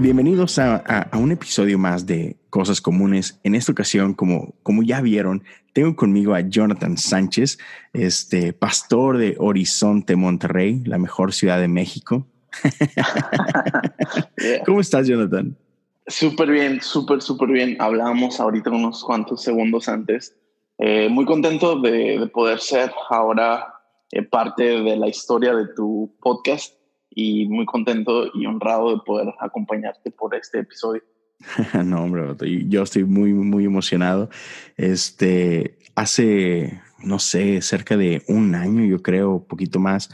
[0.00, 3.38] Pues bienvenidos a, un episodio más de Cosas Comunes.
[3.44, 5.44] En esta ocasión, como, como ya vieron,
[5.74, 7.58] tengo conmigo a Jonathan Sánchez,
[7.92, 12.26] este pastor de Horizonte, Monterrey, la mejor ciudad de México.
[14.64, 15.54] ¿Cómo estás, Jonathan?
[16.06, 17.76] Súper bien, súper, súper bien.
[17.78, 20.34] Hablábamos ahorita unos cuantos segundos antes.
[20.78, 23.74] Eh, muy contento de, poder ser ahora
[24.12, 26.79] eh, parte de la historia de tu podcast
[27.10, 31.02] y muy contento y honrado de poder acompañarte por este episodio.
[31.84, 32.34] no, hombre,
[32.68, 34.30] yo estoy muy, muy emocionado.
[34.76, 40.10] Este, hace, no sé, cerca de un año, yo creo, poquito más,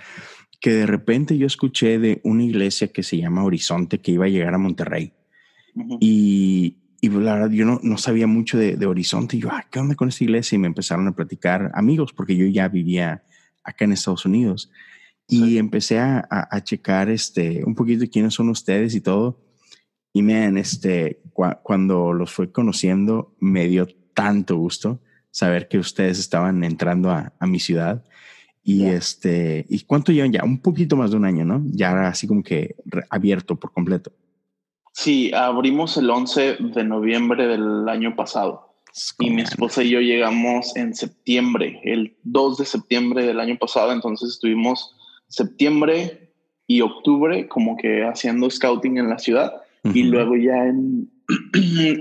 [0.60, 4.28] que de repente yo escuché de una iglesia que se llama Horizonte que iba a
[4.28, 5.12] llegar a Monterrey.
[6.00, 9.36] Y, y la verdad, yo no, no sabía mucho de, de, Horizonte.
[9.36, 10.56] Y yo, ¿qué onda con esta iglesia?
[10.56, 13.22] Y me empezaron a platicar amigos, porque yo ya vivía
[13.62, 14.70] acá en Estados Unidos.
[15.28, 19.40] Y empecé a, a, checar este, un poquito quiénes son ustedes y todo.
[20.12, 21.20] Y man, este,
[21.62, 27.46] cuando los fui conociendo, me dio tanto gusto saber que ustedes estaban entrando a, a
[27.46, 28.04] mi ciudad.
[28.62, 30.44] Y este, ¿y cuánto llevan ya?
[30.44, 31.62] Un poquito más de un año, ¿no?
[31.66, 32.76] Ya así como que
[33.10, 34.12] abierto por completo.
[34.92, 38.66] Sí, abrimos el 11 de noviembre del año pasado.
[39.18, 43.92] Y mi esposa y yo llegamos en septiembre, el 2 de septiembre del año pasado,
[43.92, 44.95] entonces estuvimos
[45.28, 46.30] septiembre
[46.66, 49.52] y octubre como que haciendo scouting en la ciudad
[49.94, 51.08] y luego ya en,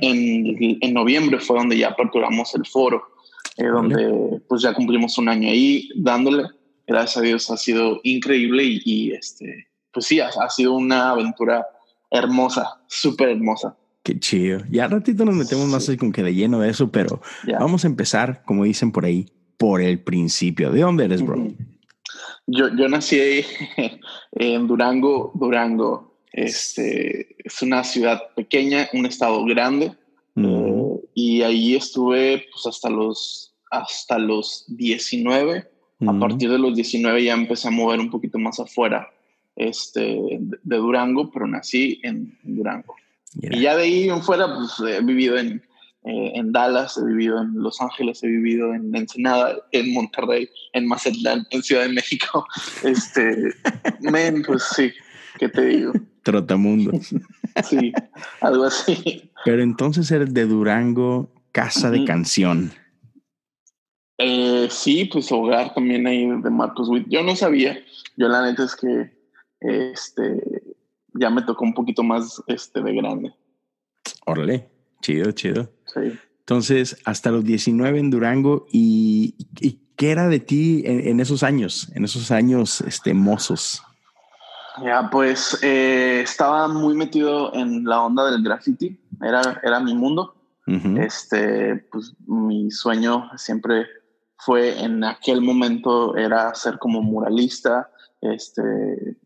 [0.02, 3.04] en, noviembre fue donde ya aperturamos el foro,
[3.58, 6.46] eh, donde pues ya cumplimos un año ahí dándole.
[6.88, 11.66] Gracias a Dios ha sido increíble y, este, pues sí, ha, sido una aventura
[12.12, 13.76] hermosa, súper hermosa.
[14.04, 14.60] Qué chido.
[14.70, 17.22] Ya ratito nos metemos más con que de lleno de eso, pero
[17.60, 19.26] vamos a empezar, como dicen por ahí,
[19.58, 20.72] por el principio.
[20.72, 21.48] ¿De dónde eres, bro?
[22.48, 23.44] Yo, yo nací
[24.32, 26.16] en Durango, Durango.
[26.32, 29.94] Este, es una ciudad pequeña, un estado grande.
[30.36, 35.70] Eh, y ahí estuve pues, hasta, los, hasta los 19.
[36.08, 39.10] A partir de los 19 ya empecé a mover un poquito más afuera
[39.56, 42.96] este, de Durango, pero nací en Durango.
[43.42, 45.64] Y ya de ahí en fuera, pues he vivido en,
[46.06, 50.88] eh, en Dallas, he vivido en Los Ángeles, he vivido en Ensenada, en Monterrey, en
[50.88, 52.46] Mazatlán, en Ciudad de México.
[52.84, 53.54] Este,
[54.02, 54.92] men, pues sí,
[55.40, 55.94] ¿qué te digo?
[56.24, 57.14] Trotamundos.
[57.64, 57.94] Sí,
[58.42, 59.32] algo así.
[59.46, 62.72] Pero entonces eres de Durango, casa de canción.
[64.18, 67.08] Eh, sí, pues hogar también ahí de Marcos Witt.
[67.10, 67.78] Yo no sabía,
[68.18, 69.12] yo la neta es que
[69.60, 70.64] este,
[71.14, 73.34] ya me tocó un poquito más este, de grande.
[74.26, 74.70] Órale,
[75.02, 75.72] chido, chido.
[75.96, 79.36] Entonces, hasta los 19 en Durango, ¿y,
[79.96, 83.82] qué era de ti en, esos años, en esos años este, mozos?
[84.84, 90.34] Ya, pues eh, estaba muy metido en la onda del graffiti, era, era mi mundo.
[90.68, 93.86] Este, pues mi sueño siempre
[94.38, 97.90] fue en aquel momento era ser como muralista,
[98.22, 99.18] este,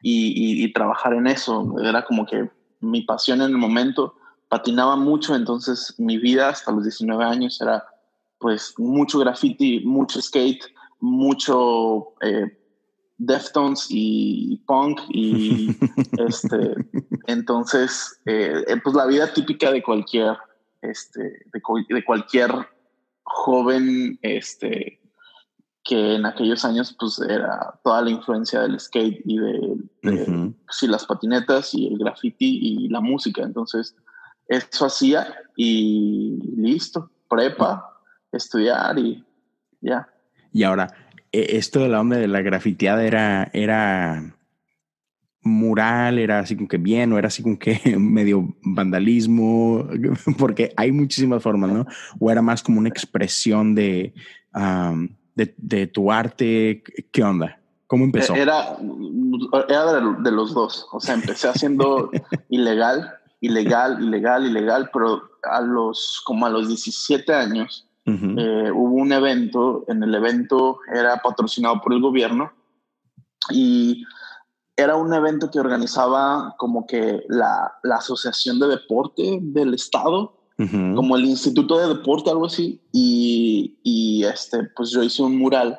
[0.00, 1.74] y, y, trabajar en eso.
[1.82, 2.48] Era como que
[2.80, 4.14] mi pasión en el momento
[4.48, 7.84] patinaba mucho, entonces mi vida hasta los 19 años era
[8.38, 10.64] pues mucho graffiti, mucho skate,
[11.00, 12.56] mucho eh,
[13.18, 15.74] Deftones y punk y
[16.18, 16.74] este
[17.26, 20.36] entonces eh, eh, pues la vida típica de cualquier
[20.82, 22.50] este de, cualquier
[23.22, 25.00] joven este
[25.82, 31.06] que en aquellos años pues era toda la influencia del skate y de, pues, las
[31.06, 33.96] patinetas y el graffiti y la música entonces
[34.48, 35.26] eso hacía
[35.56, 37.84] y listo, prepa,
[38.32, 39.24] estudiar y
[39.80, 40.08] ya.
[40.52, 40.92] Y ahora,
[41.32, 44.36] e, esto de la onda de la grafiteada era, era
[45.42, 49.88] mural, era así como que bien, o era así como que medio vandalismo,
[50.38, 51.86] porque hay muchísimas formas, ¿no?
[52.18, 54.14] O era más como una expresión de,
[55.34, 56.82] de, tu arte,
[57.12, 57.60] ¿qué onda?
[57.86, 58.34] ¿Cómo empezó?
[58.34, 58.76] Era,
[59.68, 62.10] era de los dos, o sea, empecé haciendo
[62.50, 69.12] ilegal ilegal, ilegal, ilegal, pero a los, como a los 17 años, eh, hubo un
[69.12, 72.52] evento, en el evento era patrocinado por el gobierno
[73.50, 74.04] y
[74.76, 81.16] era un evento que organizaba como que la, la Asociación de Deporte del Estado, como
[81.16, 85.78] el Instituto de Deporte, algo así, y, y, este, pues yo hice un mural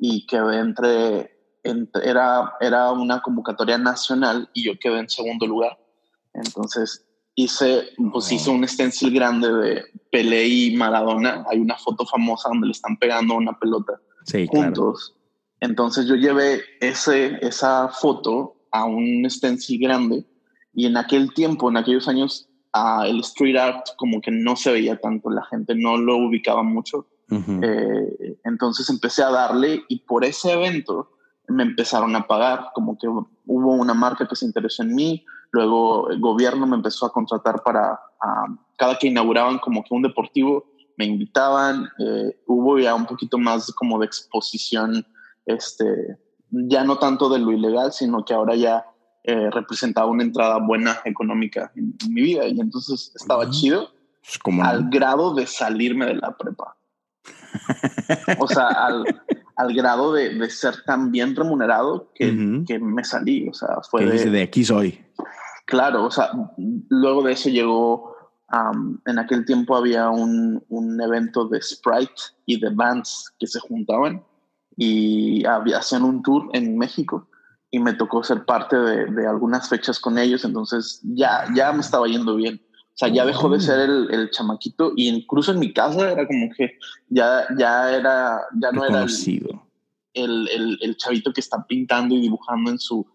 [0.00, 1.30] y quedé entre
[1.62, 5.78] era, era una convocatoria nacional y yo quedé en segundo lugar.
[6.44, 11.44] Entonces hice, pues hice un stencil grande de Pelé y Maradona.
[11.50, 14.00] Hay una foto famosa donde le están pegando una pelota
[14.48, 15.16] juntos.
[15.60, 20.24] Entonces yo llevé ese, esa foto a un stencil grande
[20.72, 22.48] y en aquel tiempo, en aquellos años,
[23.04, 27.06] el street art como que no se veía tanto, la gente no lo ubicaba mucho.
[27.32, 31.12] Eh, entonces empecé a darle y por ese evento
[31.46, 36.10] me empezaron a pagar, como que hubo una marca que se interesó en mí, luego
[36.10, 37.98] el gobierno me empezó a contratar para,
[38.76, 40.64] cada que inauguraban como que un deportivo,
[40.96, 45.06] me invitaban, eh, hubo ya un poquito más como de exposición,
[45.46, 46.18] este,
[46.50, 48.84] ya no tanto de lo ilegal, sino que ahora ya
[49.24, 53.90] eh, representaba una entrada buena económica en, mi vida y entonces estaba chido
[54.42, 56.76] como al grado de salirme de la prepa.
[58.38, 59.04] o sea, al,
[59.56, 63.48] al grado de, de, ser tan bien remunerado que, que me salí.
[63.48, 64.98] O sea, fue de, de, aquí soy.
[65.70, 66.32] Claro, o sea,
[66.88, 68.16] luego de eso llegó,
[69.06, 74.20] en aquel tiempo había un, un, evento de Sprite y de bands que se juntaban
[74.76, 77.28] y había, hacían un tour en México
[77.70, 81.82] y me tocó ser parte de, de, algunas fechas con ellos, entonces ya, ya me
[81.82, 82.60] estaba yendo bien.
[82.88, 86.26] O sea, ya dejó de ser el, el chamaquito y incluso en mi casa era
[86.26, 86.76] como que
[87.08, 92.72] ya, ya era, ya no era el, el, el, chavito que está pintando y dibujando
[92.72, 93.06] en su,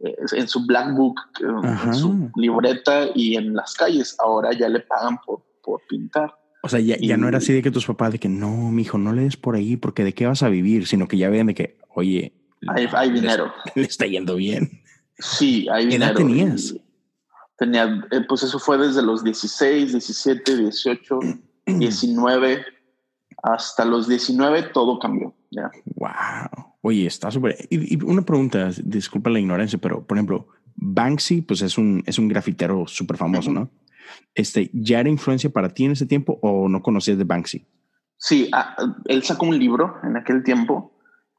[0.00, 4.16] en su black book, eh, en su libreta y en las calles.
[4.18, 6.34] Ahora ya le pagan por, por pintar.
[6.62, 8.82] O sea, ya, ya no era así de que tus papás de que no, mi
[8.82, 11.30] hijo, no le des por ahí porque de qué vas a vivir, sino que ya
[11.30, 12.34] vean de que, oye,
[12.68, 13.52] hay, dinero.
[13.74, 14.82] Le, está yendo bien.
[15.18, 16.14] Sí, hay dinero.
[16.14, 16.74] ¿Qué edad tenías?
[17.56, 21.18] Tenía, eh, pues eso fue desde los 16, 17, 18,
[21.66, 22.64] 19,
[23.42, 25.34] hasta los 19 todo cambió.
[25.50, 25.70] Ya.
[25.96, 26.69] Wow.
[26.82, 27.56] Oye, está súper.
[27.70, 32.28] Y, una pregunta, disculpa la ignorancia, pero por ejemplo, Banksy, pues es un, es un
[32.28, 33.70] grafitero súper famoso, ¿no?
[34.34, 37.66] Este, ¿Ya era influencia para ti en ese tiempo o no conocías de Banksy?
[38.16, 40.98] Sí, ah, él sacó un libro en aquel tiempo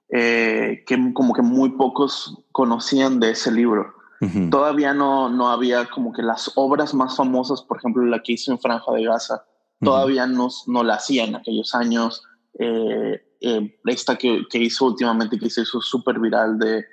[0.09, 3.95] eh, que como que muy pocos conocían de ese libro.
[4.51, 8.51] Todavía no, no había como que las obras más famosas, por ejemplo, la que hizo
[8.51, 9.45] en Franja de Gaza,
[9.79, 12.23] todavía no, no la hacían en aquellos años.
[12.59, 16.85] Eh, eh, esta que, que, hizo últimamente, que se hizo súper viral de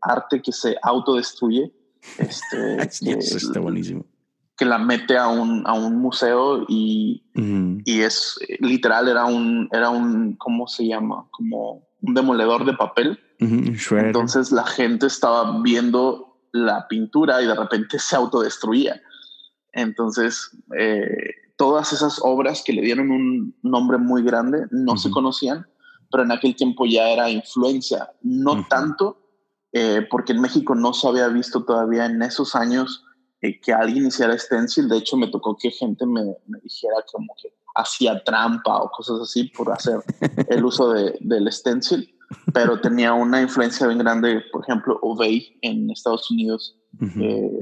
[0.00, 1.72] arte que se autodestruye.
[2.18, 4.06] Este, está buenísimo
[4.58, 7.22] que la mete a un, a un museo y,
[7.84, 11.28] y, es literal, era un, era un, ¿cómo se llama?
[11.30, 13.20] Como un demoledor de papel.
[13.38, 19.00] Entonces la gente estaba viendo la pintura y de repente se autodestruía.
[19.72, 25.66] Entonces, eh, todas esas obras que le dieron un nombre muy grande no se conocían,
[26.10, 29.20] pero en aquel tiempo ya era influencia, no tanto,
[29.72, 33.04] eh, porque en México no se había visto todavía en esos años
[33.42, 34.88] eh, que alguien hiciera stencil.
[34.88, 39.20] De hecho, me tocó que gente me, me, dijera como que hacía trampa o cosas
[39.20, 39.98] así por hacer
[40.48, 42.08] el uso de, del stencil,
[42.54, 46.76] pero tenía una influencia bien grande, por ejemplo, Obey en Estados Unidos.
[47.20, 47.58] Eh,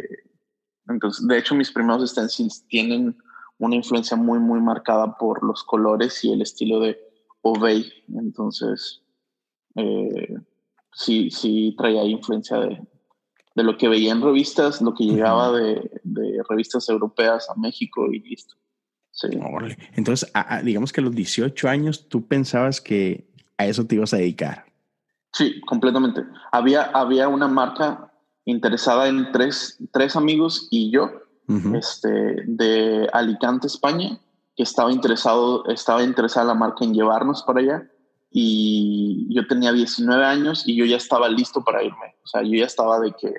[0.88, 3.16] entonces, de hecho, mis primeros stencils tienen
[3.58, 6.98] una influencia muy, muy marcada por los colores y el estilo de
[7.42, 7.90] Obey.
[8.14, 9.02] Entonces,
[9.74, 10.34] eh,
[10.92, 12.80] sí, sí traía influencia de,
[13.56, 15.90] de lo que veía en revistas, lo que llegaba de,
[16.48, 18.54] revistas europeas a México y listo.
[19.10, 19.28] Sí.
[19.94, 20.30] Entonces,
[20.62, 23.26] digamos que a los 18 años tú pensabas que
[23.56, 24.66] a eso te ibas a dedicar.
[25.32, 26.22] Sí, completamente.
[26.52, 28.12] Había, había una marca
[28.44, 31.10] interesada en tres, tres amigos y yo,
[31.74, 32.08] este,
[32.46, 34.18] de Alicante, España,
[34.56, 37.90] que estaba interesado, estaba interesada la marca en llevarnos para allá
[38.30, 42.16] y yo tenía 19 años y yo ya estaba listo para irme.
[42.24, 43.32] O sea, yo ya estaba de que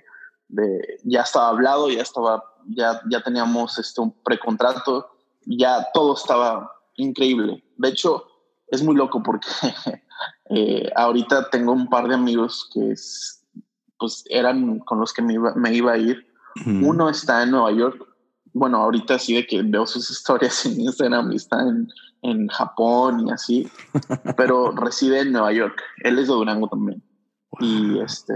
[0.48, 5.10] de, ya estaba hablado, ya estaba, ya, ya teníamos este, un precontrato,
[5.46, 7.64] ya todo estaba increíble.
[7.78, 8.26] De hecho,
[8.68, 9.48] es muy loco porque
[10.50, 12.94] eh, ahorita tengo un par de amigos que
[14.00, 16.26] pues eran con los que me iba, me iba a ir.
[16.66, 18.04] Uno está en Nueva York.
[18.54, 21.88] Bueno, ahorita sí de que veo sus historias en Instagram y está en,
[22.24, 23.68] en Japón y así,
[24.38, 25.82] pero reside en Nueva York.
[26.04, 27.04] Él es de Durango también.
[27.60, 28.34] Y este,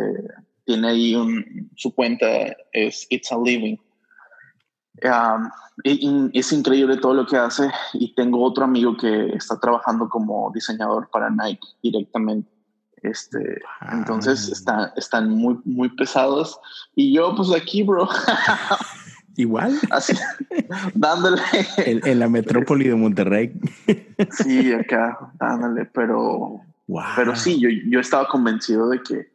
[0.65, 2.25] tiene ahí un, su cuenta,
[2.71, 3.77] es It's a Living.
[5.83, 11.09] es increíble todo lo que hace y tengo otro amigo que está trabajando como diseñador
[11.11, 12.49] para Nike directamente.
[13.03, 16.59] Este, entonces está, están muy, muy pesados
[16.95, 18.07] y yo pues aquí, bro.
[19.37, 19.79] Igual.
[19.89, 20.13] Así,
[20.93, 21.41] dándole.
[21.77, 23.59] En, la metrópoli de Monterrey.
[24.31, 26.61] Sí, acá, dándole, pero
[27.15, 29.31] Pero sí, yo, yo estaba convencido de que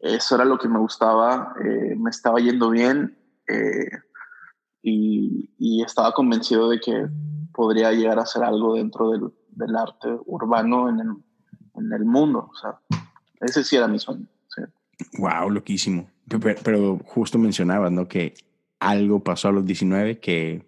[0.00, 3.16] eso era lo que me gustaba, eh, me estaba yendo bien
[3.48, 3.88] eh,
[4.82, 7.08] y, y, estaba convencido de que
[7.52, 11.08] podría llegar a hacer algo dentro del, del arte urbano en el,
[11.74, 12.50] en el, mundo.
[12.52, 12.78] O sea,
[13.40, 14.26] ese sí era mi sueño.
[15.18, 16.08] Wow, loquísimo.
[16.28, 18.08] Pero, pero, justo mencionabas, ¿no?
[18.08, 18.34] Que
[18.80, 20.66] algo pasó a los 19 que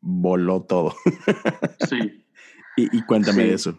[0.00, 0.94] voló todo.
[1.88, 2.24] sí.
[2.76, 3.78] Y, y cuéntame de eso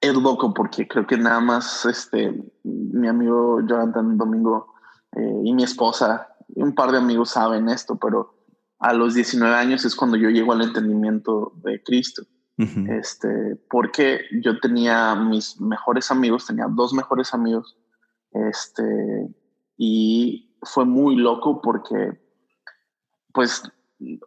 [0.00, 2.34] es loco porque creo que nada más este,
[2.64, 4.74] mi amigo Jonathan Domingo
[5.14, 8.34] eh, y mi esposa y un par de amigos saben esto, pero
[8.78, 12.22] a los 19 años es cuando yo llego al entendimiento de Cristo.
[12.56, 17.78] Este, porque yo tenía mis mejores amigos, tenía dos mejores amigos,
[18.32, 19.34] este,
[19.78, 22.20] y fue muy loco porque,
[23.32, 23.62] pues,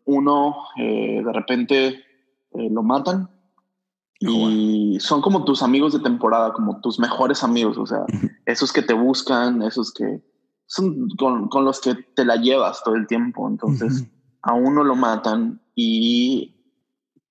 [0.06, 3.30] uno eh, de repente eh, lo matan
[4.20, 8.06] y son como tus amigos de temporada, como tus mejores amigos, o sea,
[8.46, 10.24] esos que te buscan, esos que
[10.66, 13.48] son con, con, los que te la llevas todo el tiempo.
[13.50, 14.08] Entonces,
[14.42, 16.63] a uno lo matan y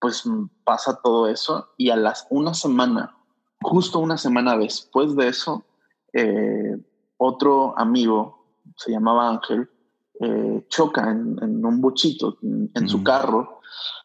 [0.02, 0.24] pues
[0.64, 1.70] pasa todo eso.
[1.78, 3.16] Y a las una semana,
[3.62, 5.64] justo una semana después de eso,
[6.12, 6.76] eh,
[7.16, 8.44] otro amigo,
[8.76, 9.70] se llamaba Ángel,
[10.20, 13.60] eh, choca en, un bochito, en, su carro,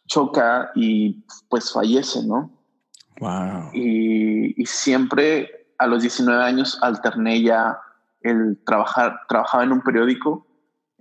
[0.05, 2.51] choca y pues fallece, ¿no?
[3.19, 3.71] Wow.
[3.73, 7.79] Y, siempre a los 19 años alterné ya
[8.21, 10.45] el trabajar, trabajaba en un periódico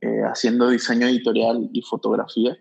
[0.01, 2.57] eh, haciendo diseño editorial y fotografía.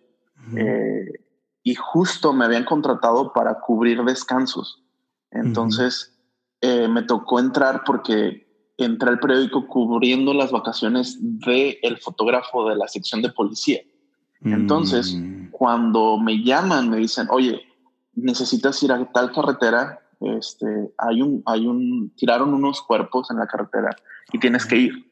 [0.55, 1.24] Eh,
[1.65, 4.83] y justo me habían contratado para cubrir descansos.
[5.31, 6.15] Entonces
[6.61, 8.45] eh, me tocó entrar porque
[8.77, 13.81] entré al periódico cubriendo las vacaciones del el fotógrafo de la sección de policía.
[14.43, 15.49] Entonces, mm.
[15.49, 17.63] cuando me llaman, me dicen, oye,
[18.13, 23.47] necesitas ir a tal carretera, este, hay un, hay un, tiraron unos cuerpos en la
[23.47, 23.95] carretera
[24.31, 25.11] y tienes que ir.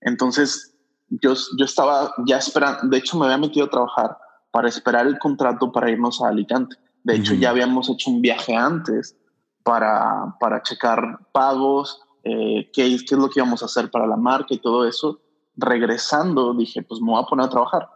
[0.00, 0.74] Entonces,
[1.10, 4.18] yo, yo estaba ya esperando, de hecho me había metido a trabajar
[4.52, 6.76] para esperar el contrato para irnos a Alicante.
[7.02, 9.16] De hecho, ya habíamos hecho un viaje antes
[9.64, 14.16] para, para checar pagos, eh, qué, qué es lo que íbamos a hacer para la
[14.16, 15.20] marca y todo eso.
[15.56, 17.88] Regresando, dije, pues me voy a poner a trabajar.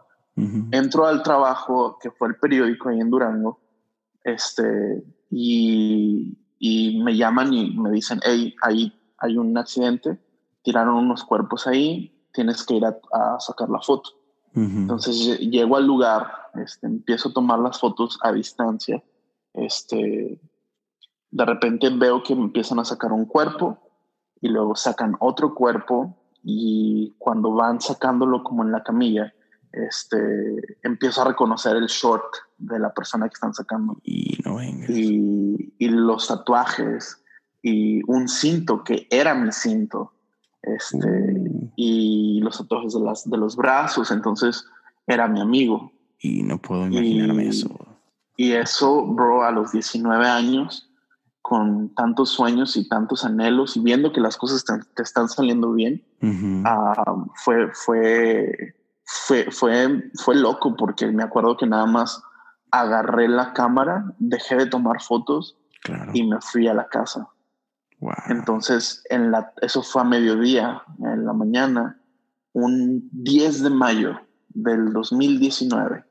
[0.71, 3.59] Entro al trabajo, que fue el periódico ahí en Durango,
[4.23, 10.19] este, y, y, me llaman y me dicen, hey, ahí hay un accidente,
[10.61, 14.11] tiraron unos cuerpos ahí, tienes que ir a, sacar la foto.
[14.57, 19.03] Entonces llego al lugar, este, empiezo a tomar las fotos a distancia.
[19.53, 20.41] Este,
[21.29, 23.77] de repente veo que empiezan a sacar un cuerpo
[24.41, 29.33] y luego sacan otro cuerpo y cuando van sacándolo como en la camilla,
[29.71, 32.23] este, empiezo a reconocer el short
[32.57, 33.97] de la persona que están sacando.
[34.03, 37.23] Y, no y, y, los tatuajes
[37.61, 40.13] y un cinto que era mi cinto.
[40.75, 41.71] Este, uh.
[41.75, 44.65] Y los tatuajes de, las, de los brazos, entonces
[45.05, 45.91] era mi amigo.
[46.19, 47.69] Y no puedo imaginarme eso.
[48.35, 50.91] Y eso, bro, a los 19 años,
[51.41, 56.03] con tantos sueños y tantos anhelos y viendo que las cosas te, están saliendo bien,
[56.65, 58.75] ah, fue, fue
[59.07, 62.21] fue, fue, fue loco porque me acuerdo que nada más
[62.71, 65.57] agarré la cámara, dejé de tomar fotos
[66.13, 67.27] y me fui a la casa.
[68.29, 71.99] Entonces, en la, eso fue a mediodía, en la mañana,
[72.53, 76.03] un 10 de mayo del 2019.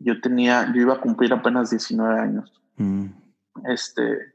[0.00, 2.52] Yo tenía, yo iba a cumplir apenas 19 años.
[2.76, 3.06] Mm.
[3.66, 4.34] Este,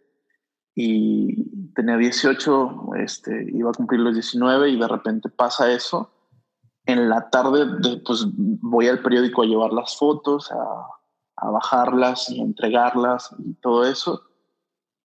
[0.75, 6.11] y tenía 18, este, iba a cumplir los 19 y de repente pasa eso
[6.89, 7.67] en la tarde,
[8.05, 10.87] pues voy al periódico a llevar las fotos, a,
[11.51, 14.23] bajarlas y entregarlas y todo eso.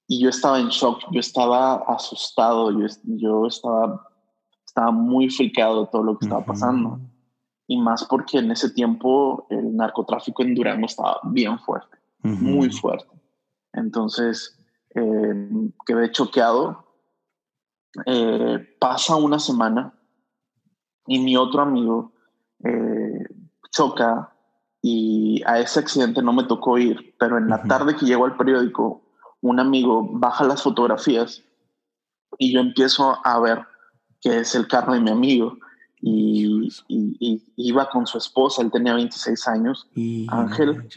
[0.07, 4.07] Y yo estaba en shock, yo estaba asustado, yo, yo estaba,
[4.67, 7.01] estaba muy fricado de todo lo que estaba pasando.
[7.67, 13.09] Y más porque en ese tiempo el narcotráfico en Durango estaba bien fuerte, muy fuerte.
[13.73, 14.59] Entonces,
[14.95, 15.51] eh,
[15.87, 16.85] quedé choqueado.
[18.07, 19.95] Eh, pasa una semana
[21.07, 22.13] y mi otro amigo
[22.65, 23.25] eh,
[23.71, 24.33] choca
[24.83, 28.37] y a ese accidente no me tocó ir, pero en la tarde que llego al
[28.37, 29.04] periódico,
[29.45, 31.43] un amigo baja las fotografías
[32.39, 33.61] y yo empiezo a ver
[34.23, 35.59] que es el carro de mi amigo
[36.01, 36.71] y,
[37.57, 39.87] iba con su esposa, él tenía 26 años,
[40.29, 40.89] Ángel,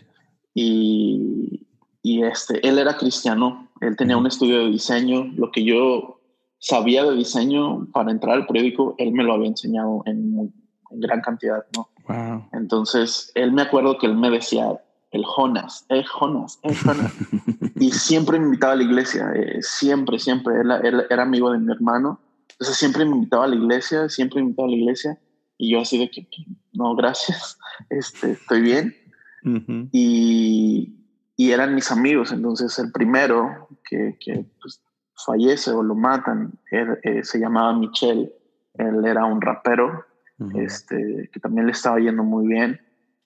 [0.53, 1.65] y,
[2.01, 6.19] y, este, él era cristiano, él tenía un estudio de diseño, lo que yo
[6.57, 10.53] sabía de diseño para entrar al periódico, él me lo había enseñado en,
[10.89, 11.89] gran cantidad, ¿no?
[12.53, 14.79] Entonces, él me acuerdo que él me decía,
[15.17, 17.13] el Jonas, eh, Jonas, eh, Jonas.
[17.75, 20.61] y siempre me invitaba a la iglesia, eh, siempre, siempre.
[20.61, 22.19] Él, era amigo de mi hermano.
[22.51, 25.19] Entonces siempre me invitaba a la iglesia, siempre me invitaba a la iglesia.
[25.57, 26.27] Y yo así de que,
[26.73, 27.57] no, gracias,
[27.89, 28.95] este, estoy bien.
[29.91, 30.93] y,
[31.35, 32.31] y, eran mis amigos.
[32.31, 34.81] Entonces el primero que, que pues,
[35.25, 38.31] fallece o lo matan, eh, se llamaba Michel.
[38.75, 40.05] Él era un rapero
[40.55, 42.79] este, que también le estaba yendo muy bien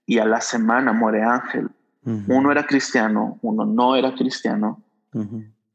[0.05, 1.69] y a la semana muere Ángel.
[2.03, 4.83] Uno era cristiano, uno no era cristiano.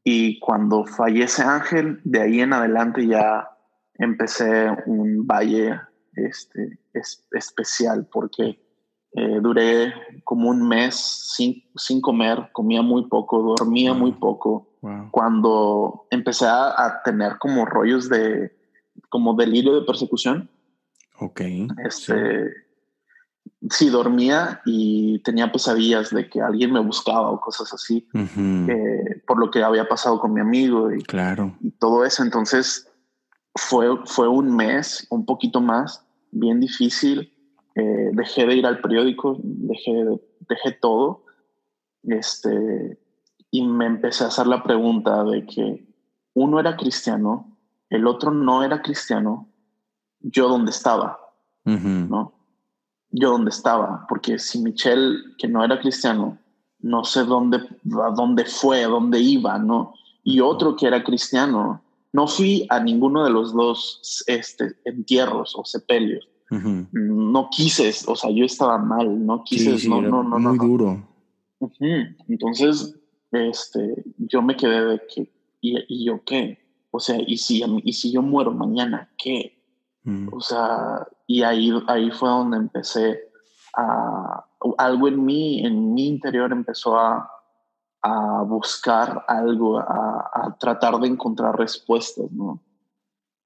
[0.03, 3.49] Y cuando fallece Ángel, de ahí en adelante ya
[3.95, 5.79] empecé un valle
[6.13, 6.79] este,
[7.31, 8.59] especial porque
[9.13, 9.93] eh, duré
[10.23, 14.67] como un mes sin, sin, comer, comía muy poco, dormía muy poco.
[15.11, 18.55] Cuando empecé a, tener como rollos de,
[19.09, 20.49] como delirio de persecución.
[21.19, 21.41] Ok.
[21.83, 22.66] Este, sí
[23.89, 28.07] dormía y tenía pesadillas de que alguien me buscaba o cosas así,
[29.27, 31.55] por lo que había pasado con mi amigo y, claro.
[31.61, 32.23] y todo eso.
[32.23, 32.87] Entonces
[33.55, 37.33] fue, fue un mes, un poquito más, bien difícil.
[37.75, 41.23] Eh, dejé de ir al periódico, dejé, dejé todo.
[42.03, 42.97] Este,
[43.51, 45.87] y me empecé a hacer la pregunta de que
[46.33, 47.57] uno era cristiano,
[47.89, 49.49] el otro no era cristiano,
[50.19, 51.19] yo dónde estaba,
[51.63, 52.36] ¿no?
[53.11, 56.37] Yo dónde estaba, porque si Michelle, que no era cristiano,
[56.79, 59.93] no sé dónde, a dónde fue, a dónde iba, ¿no?
[60.23, 61.81] Y otro que era cristiano,
[62.13, 66.27] no fui a ninguno de los dos este, entierros o sepelios.
[66.49, 71.05] No quise, o sea, yo estaba mal, no quise, no, no, no, Muy duro.
[72.29, 72.95] Entonces,
[73.31, 76.57] este, yo me quedé de que, ¿y, yo qué?
[76.91, 79.56] O sea, ¿y si, ¿y si yo muero mañana, qué?
[80.07, 80.29] Mm.
[80.31, 83.29] O sea, y ahí, ahí fue donde empecé
[83.75, 84.45] a,
[84.77, 87.29] algo en mí, en mi interior empezó a,
[88.01, 92.63] a buscar algo, a, a, tratar de encontrar respuestas, ¿no?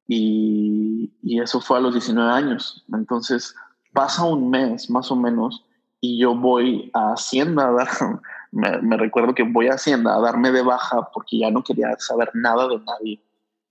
[0.08, 2.86] Y, y, eso fue a los 19 años.
[2.94, 3.56] Entonces
[3.92, 5.66] pasa un mes más o menos
[6.00, 7.88] y yo voy a Hacienda a dar,
[8.52, 11.96] me, me, recuerdo que voy a Hacienda a darme de baja porque ya no quería
[11.98, 13.24] saber nada de nadie.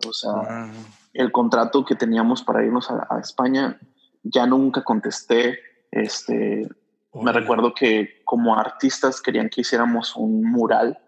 [0.09, 0.73] O sea,
[1.13, 3.79] el contrato que teníamos para irnos a, España,
[4.23, 5.59] ya nunca contesté.
[5.91, 6.69] Este,
[7.15, 10.99] Me recuerdo que como artistas querían que hiciéramos un mural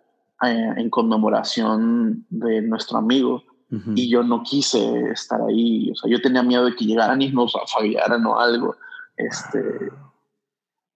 [0.42, 3.44] eh, en conmemoración de nuestro amigo
[3.94, 5.90] y yo no quise estar ahí.
[5.90, 8.76] O sea, yo tenía miedo de que llegaran y nos fallaran o algo.
[9.16, 9.90] Este,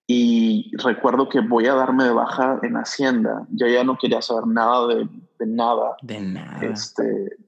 [0.07, 3.47] y recuerdo que voy a darme de baja en Hacienda.
[3.51, 5.97] Yo ya no quería saber nada de, de nada.
[6.03, 6.67] De nada.
[6.67, 7.39] Este,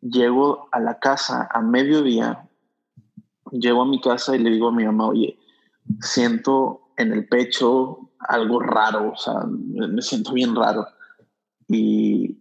[0.00, 2.48] llego a la casa a mediodía,
[3.52, 5.38] llego a mi casa y le digo a mi mamá, oye,
[6.00, 10.86] siento en el pecho algo raro, o sea, me siento bien raro.
[11.68, 12.38] Y,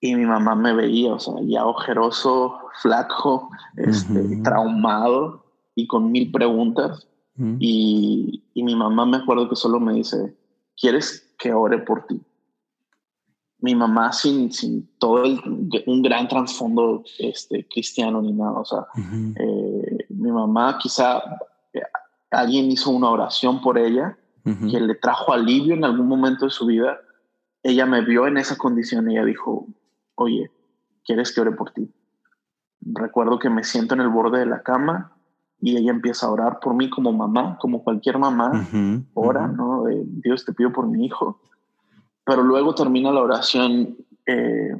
[0.00, 6.30] y mi mamá me veía, o sea, ya ojeroso, flaco, este, traumado y con mil
[6.30, 7.06] preguntas.
[7.58, 10.36] y, y mi mamá me acuerdo que solo me dice,
[10.76, 12.20] ¿quieres que ore por ti?
[13.62, 15.24] Mi mamá sin, sin todo
[15.86, 18.52] un gran trasfondo este, cristiano ni nada.
[18.52, 18.86] O sea,
[19.36, 21.22] eh, mi mamá quizá
[21.72, 21.82] eh,
[22.30, 26.66] alguien hizo una oración por ella que le trajo alivio en algún momento de su
[26.66, 26.98] vida.
[27.62, 29.68] Ella me vio en esa condición y ella dijo,
[30.16, 30.50] oye,
[31.04, 31.88] ¿quieres que ore por ti?
[32.80, 35.12] Recuerdo que me siento en el borde de la cama
[35.60, 38.66] y ella empieza a orar por mí como mamá, como cualquier mamá
[39.12, 39.84] ora, ¿no?
[40.06, 41.38] Dios te pido por mi hijo
[42.24, 44.76] pero luego termina la oración eh,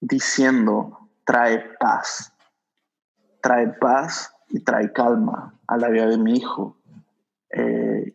[0.00, 2.32] diciendo, trae paz,
[3.42, 6.76] trae paz y trae calma a la vida de mi hijo.
[7.50, 8.14] Eh,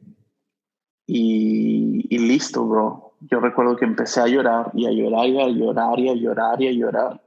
[1.06, 3.14] y, listo, bro.
[3.22, 6.62] Yo recuerdo que empecé a llorar y a llorar y a llorar y a llorar
[6.62, 7.22] y a llorar.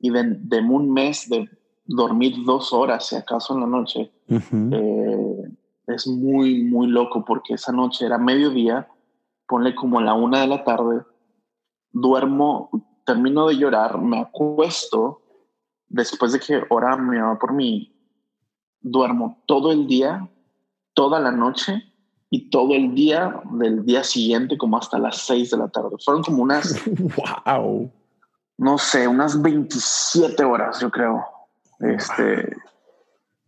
[0.00, 1.48] Y de, un mes de
[1.84, 5.52] dormir dos horas, si acaso en la noche, eh,
[5.86, 8.88] es muy, muy loco porque esa noche era mediodía
[9.48, 11.02] ponle como a la una de la tarde,
[11.90, 12.70] duermo,
[13.04, 15.22] termino de llorar, me acuesto,
[15.88, 17.96] después de que ora mi mamá por mí,
[18.80, 20.28] duermo todo el día,
[20.92, 21.82] toda la noche
[22.30, 25.96] y todo el día del día siguiente como hasta las seis de la tarde.
[26.04, 26.78] Fueron como unas...
[27.46, 27.90] ¡Wow!
[28.58, 31.24] No sé, unas 27 horas, yo creo.
[31.78, 32.54] Este,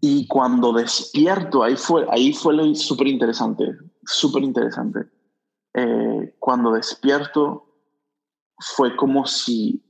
[0.01, 5.01] y cuando despierto, ahí fue, ahí fue súper interesante, súper interesante
[5.75, 7.67] eh, cuando despierto
[8.59, 9.83] fue como si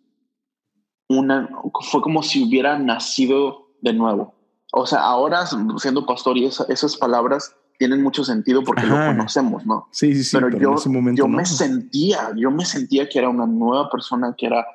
[1.09, 1.49] una,
[1.91, 4.35] fue como si hubiera nacido de nuevo.
[4.73, 5.45] O sea, ahora
[5.79, 9.89] siendo pastor y esas palabras tienen mucho sentido porque lo conocemos, ¿no?
[9.91, 10.37] Sí, sí, sí.
[10.37, 10.77] Pero, yo,
[11.15, 14.67] yo me sentía, yo me sentía que era una nueva persona, que era,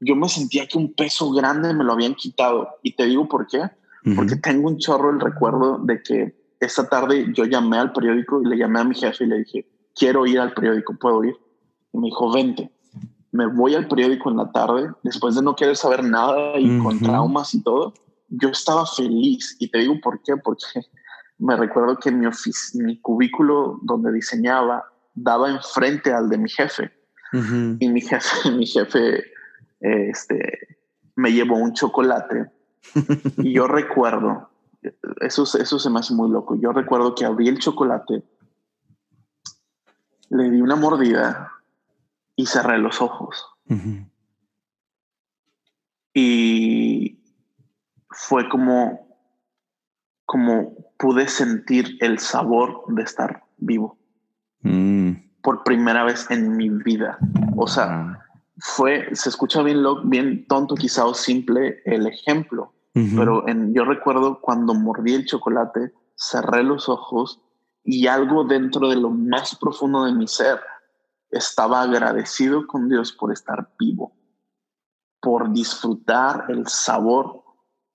[0.00, 2.68] yo me sentía que un peso grande me lo habían quitado.
[2.82, 3.60] Y te digo por qué.
[4.16, 8.46] Porque tengo un chorro el recuerdo de que esa tarde yo llamé al periódico y
[8.46, 11.36] le llamé a mi jefe y le dije, quiero ir al periódico, ¿puedo ir?
[11.92, 12.70] Y me dijo, vente.
[13.32, 17.00] Me voy al periódico en la tarde, después de no querer saber nada y con
[17.00, 17.92] traumas y todo.
[18.28, 20.64] Yo estaba feliz y te digo por qué, porque
[21.38, 22.26] me recuerdo que mi,
[22.74, 26.92] mi cubículo donde diseñaba daba enfrente al de mi jefe.
[27.80, 29.24] Y mi jefe, mi jefe
[29.80, 30.78] este,
[31.16, 32.50] me llevó un chocolate.
[33.38, 34.50] y yo recuerdo,
[35.20, 36.56] eso, eso se me hace muy loco.
[36.60, 38.22] Yo recuerdo que abrí el chocolate,
[40.34, 41.52] le di una mordida
[42.34, 43.46] y cerré los ojos.
[46.12, 47.22] Y
[48.10, 49.16] fue como,
[50.26, 53.96] como pude sentir el sabor de estar vivo.
[54.62, 55.12] Mm.
[55.40, 57.16] Por primera vez en mi vida.
[57.56, 58.24] O sea, ah.
[58.58, 62.72] fue, se escucha bien, bien tonto quizá o simple el ejemplo,
[63.16, 67.43] pero en, yo recuerdo cuando mordí el chocolate, cerré los ojos
[67.84, 70.58] y algo dentro de lo más profundo de mi ser
[71.30, 74.16] estaba agradecido con Dios por estar vivo,
[75.20, 77.42] por disfrutar el sabor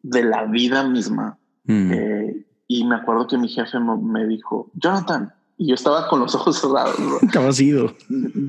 [0.02, 1.40] de la vida misma.
[1.64, 1.92] Mm.
[1.92, 6.36] Eh, y me acuerdo que mi jefe me dijo, Jonathan, y yo estaba con los
[6.36, 6.96] ojos cerrados.
[7.32, 7.94] ¿Qué ha sido?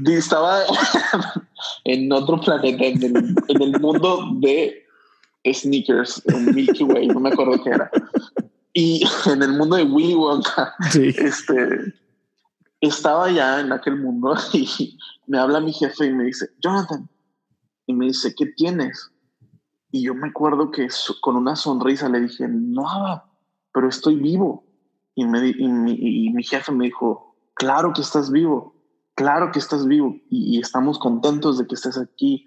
[0.07, 0.61] Estaba
[1.85, 4.85] en otro planeta, en el, mundo de
[5.45, 7.91] sneakers, en Milky Way, no me acuerdo qué era.
[8.73, 11.95] Y en el mundo de Willy Wonka, este,
[12.81, 17.09] estaba ya en aquel mundo y me habla mi jefe y me dice, Jonathan,
[17.87, 19.11] y me dice, ¿qué tienes?
[19.91, 20.89] Y yo me acuerdo que
[21.21, 23.25] con una sonrisa le dije, no,
[23.73, 24.65] pero estoy vivo.
[25.17, 28.75] Y, me, y, mi, jefe me dijo, claro que estás vivo,
[29.15, 32.47] claro que estás vivo y, estamos contentos de que estés aquí.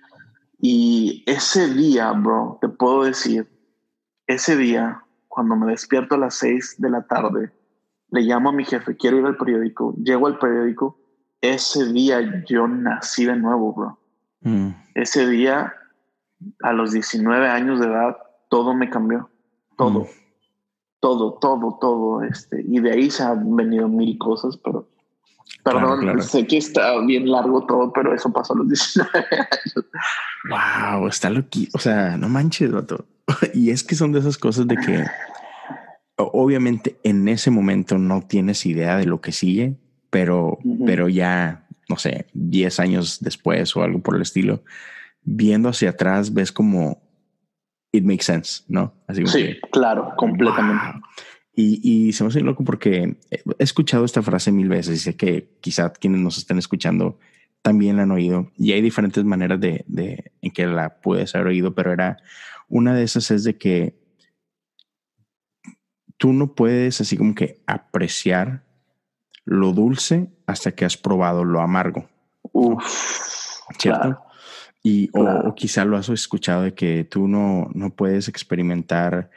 [0.60, 3.50] Y ese día, bro, te puedo decir,
[4.28, 5.04] ese día,
[5.34, 7.52] cuando me despierto a las seis de la tarde,
[8.12, 10.98] le llamo a mi jefe, quiero ir al periódico, llego al periódico,
[11.42, 14.00] ese día yo nací de nuevo, bro.
[14.42, 14.70] Mm.
[14.96, 15.74] Ese día,
[16.62, 18.18] a los 19 años de edad,
[18.50, 19.30] todo me cambió,
[19.78, 20.02] todo.
[20.02, 20.24] Mm
[21.04, 22.24] todo, todo, todo.
[22.24, 24.88] Este, y de ahí se han venido mil cosas, pero
[25.62, 29.86] perdón, sé que está bien largo todo, pero eso pasó a los 19 años.
[30.50, 31.78] Wow, está loquito.
[31.78, 33.06] O sea, no manches, vato.
[33.54, 35.04] Y es que son de esas cosas de que
[36.16, 39.76] obviamente en ese momento no tienes idea de lo que sigue,
[40.10, 44.64] pero, pero ya, no sé, 10 años después o algo por el estilo,
[45.24, 47.02] viendo hacia atrás, ves como
[47.92, 48.94] it makes sense, ¿no?
[49.08, 50.84] Así sí, claro, completamente.
[51.56, 55.56] Y, se me hace loco porque he escuchado esta frase mil veces y sé que
[55.62, 57.20] quizá quienes nos estén escuchando
[57.62, 61.48] también la han oído y hay diferentes maneras de, de en que la puedes haber
[61.48, 62.18] oído, pero era
[62.74, 63.96] una de esas es de que
[66.18, 68.64] tú no puedes así como que apreciar
[69.46, 72.10] lo dulce hasta que has probado lo amargo.
[72.52, 72.84] Uf,
[73.78, 74.20] ¿Cierto?
[74.82, 79.30] Y, o, quizá lo has escuchado de que tú no, no puedes experimentar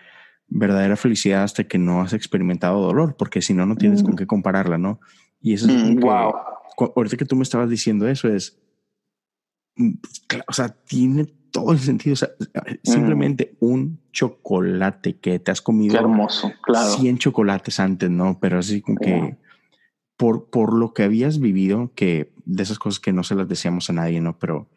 [0.49, 4.17] verdadera felicidad hasta que no has experimentado dolor, porque si no, no tienes con mm.
[4.17, 4.99] qué compararla, ¿no?
[5.43, 6.33] Y eso es mm, wow.
[6.97, 8.59] ahorita que tú me estabas diciendo eso es,
[9.77, 9.93] mm,
[10.49, 11.27] o sea, tiene
[11.61, 12.15] todo el sentido.
[12.15, 12.31] O sea,
[12.83, 15.93] simplemente un chocolate que te has comido.
[15.93, 16.91] Qué hermoso, claro.
[16.97, 18.39] 100 chocolates antes, ¿no?
[18.41, 19.37] Pero así como que
[20.17, 23.91] por, por lo que habías vivido, que de esas cosas que no se las decíamos
[23.91, 24.39] a nadie, ¿no?
[24.39, 24.69] Pero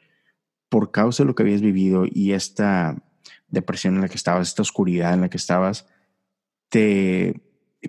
[0.70, 3.02] por causa de lo que habías vivido y esta
[3.48, 5.88] depresión en la que estabas, esta oscuridad en la que estabas,
[6.70, 7.42] te,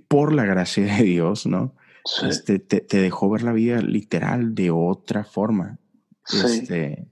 [0.09, 1.75] por la gracia de Dios, ¿no?
[2.27, 5.79] Este, te, dejó ver la vida literal de otra forma.
[6.33, 7.09] Este,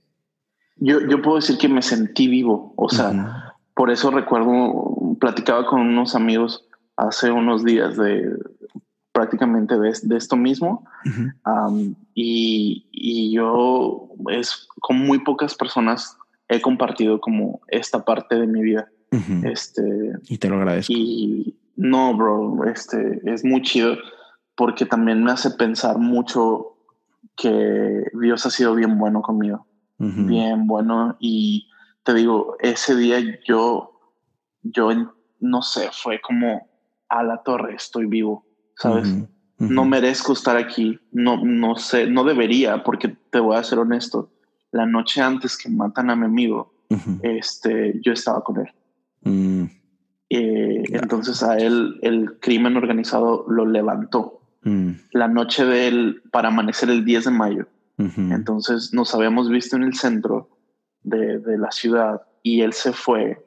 [0.78, 5.80] yo, yo puedo decir que me sentí vivo, o sea, por eso recuerdo, platicaba con
[5.80, 8.36] unos amigos hace unos días de,
[9.12, 10.84] prácticamente de, esto mismo.
[12.14, 16.16] y, yo es con muy pocas personas
[16.48, 18.88] he compartido como esta parte de mi vida.
[19.44, 20.92] Este y te lo agradezco.
[20.92, 23.96] Y no, bro, este es muy chido
[24.54, 26.76] porque también me hace pensar mucho
[27.36, 29.66] que Dios ha sido bien bueno conmigo,
[29.98, 31.16] bien bueno.
[31.20, 31.68] Y
[32.02, 34.00] te digo, ese día yo,
[34.62, 34.90] yo
[35.40, 36.68] no sé, fue como
[37.08, 39.14] a la torre, estoy vivo ¿sabes?
[39.58, 44.30] No merezco estar aquí, no, no sé, no debería, porque te voy a ser honesto,
[44.70, 46.72] la noche antes que matan a mi amigo,
[47.22, 48.68] este, yo estaba con él.
[49.22, 49.64] Mm.
[50.30, 54.90] Eh, entonces a él el crimen organizado lo levantó mm.
[55.12, 57.66] la noche del, para amanecer el 10 de mayo.
[57.98, 60.48] Entonces nos habíamos visto en el centro
[61.02, 63.44] de, de, la ciudad y él se fue.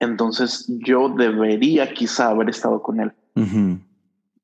[0.00, 3.12] Entonces yo debería quizá haber estado con él.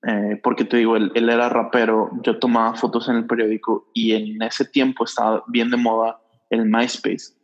[0.07, 4.13] Eh, porque te digo, él, él, era rapero, yo tomaba fotos en el periódico y
[4.13, 7.35] en ese tiempo estaba bien de moda el MySpace.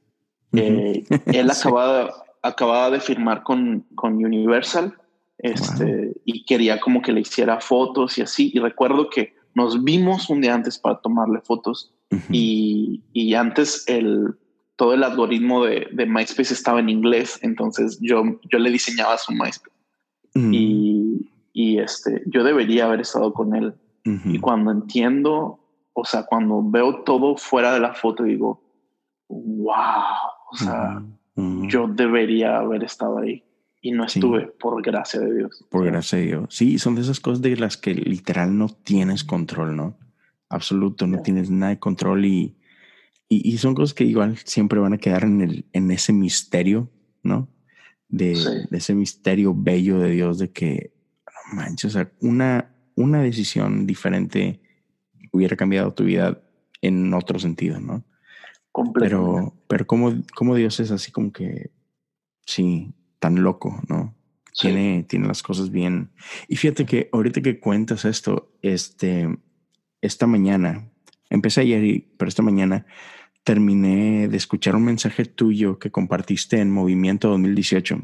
[0.53, 4.97] Eh, él acababa, acababa de firmar con, con Universal
[5.39, 8.53] este, y quería como que le hiciera fotos y así.
[8.55, 11.93] Y recuerdo que nos vimos un día antes para tomarle fotos
[12.31, 14.35] y, y, antes el,
[14.77, 19.33] todo el algoritmo de, de, MySpace estaba en inglés, entonces yo, yo le diseñaba su
[19.33, 19.73] MySpace.
[20.35, 23.75] Y, y este, yo debería haber estado con él.
[24.05, 25.61] Y cuando entiendo,
[25.93, 28.61] o sea, cuando veo todo fuera de la foto, digo,
[29.29, 29.75] wow,
[30.51, 31.03] o sea,
[31.37, 33.45] yo debería haber estado ahí
[33.85, 35.65] y no estuve, por gracia de Dios.
[35.69, 36.47] Por gracia de Dios.
[36.51, 39.99] Sí, son de esas cosas de las que literal no tienes control, ¿no?
[40.49, 42.57] Absoluto, no tienes nada de control y,
[43.29, 46.91] y, son cosas que igual siempre van a quedar en, el, en ese misterio,
[47.25, 47.49] ¿no?
[48.09, 48.35] De,
[48.71, 50.93] de ese misterio bello de Dios de que
[51.53, 54.61] manches, o sea, una, una decisión diferente
[55.33, 56.41] hubiera cambiado tu vida
[56.83, 58.05] en otro sentido, ¿no?
[58.95, 61.71] Pero, pero como, como Dios es así como que,
[62.47, 64.17] sí, tan loco, ¿no?
[64.53, 66.11] Tiene, tiene las cosas bien.
[66.49, 69.39] Y fíjate que ahorita que cuentas esto, este,
[70.01, 70.91] esta mañana,
[71.31, 72.85] empecé ayer, pero esta mañana
[73.45, 78.03] terminé de escuchar un mensaje tuyo que compartiste en Movimiento 2018.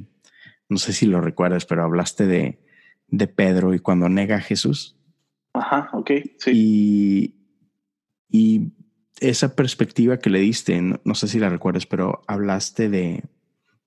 [0.68, 2.60] No sé si lo recuerdas, pero hablaste de,
[3.08, 4.96] de Pedro y cuando nega a Jesús.
[5.52, 6.50] Ajá, ok, sí.
[6.54, 7.34] Y,
[8.30, 8.72] y
[9.18, 13.24] esa perspectiva que le diste, no, sé si la recuerdas, pero hablaste de,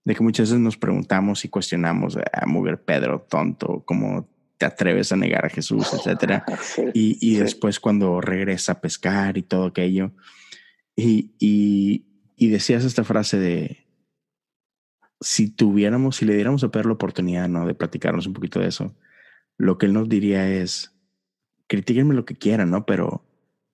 [0.04, 4.66] de, que muchas veces nos preguntamos y cuestionamos a ah, mover Pedro, tonto, cómo te
[4.66, 6.46] atreves a negar a Jesús, etcétera.
[6.94, 10.12] y, y después cuando regresa a pescar y todo aquello.
[10.96, 13.88] Y, y, y decías esta frase de,
[15.22, 17.66] si tuviéramos, si le diéramos a Pedro la oportunidad, ¿no?
[17.66, 18.96] De platicarnos un poquito de eso,
[19.58, 20.96] lo que él nos diría es,
[21.68, 22.86] critíquenme lo que quieran, ¿no?
[22.86, 23.24] Pero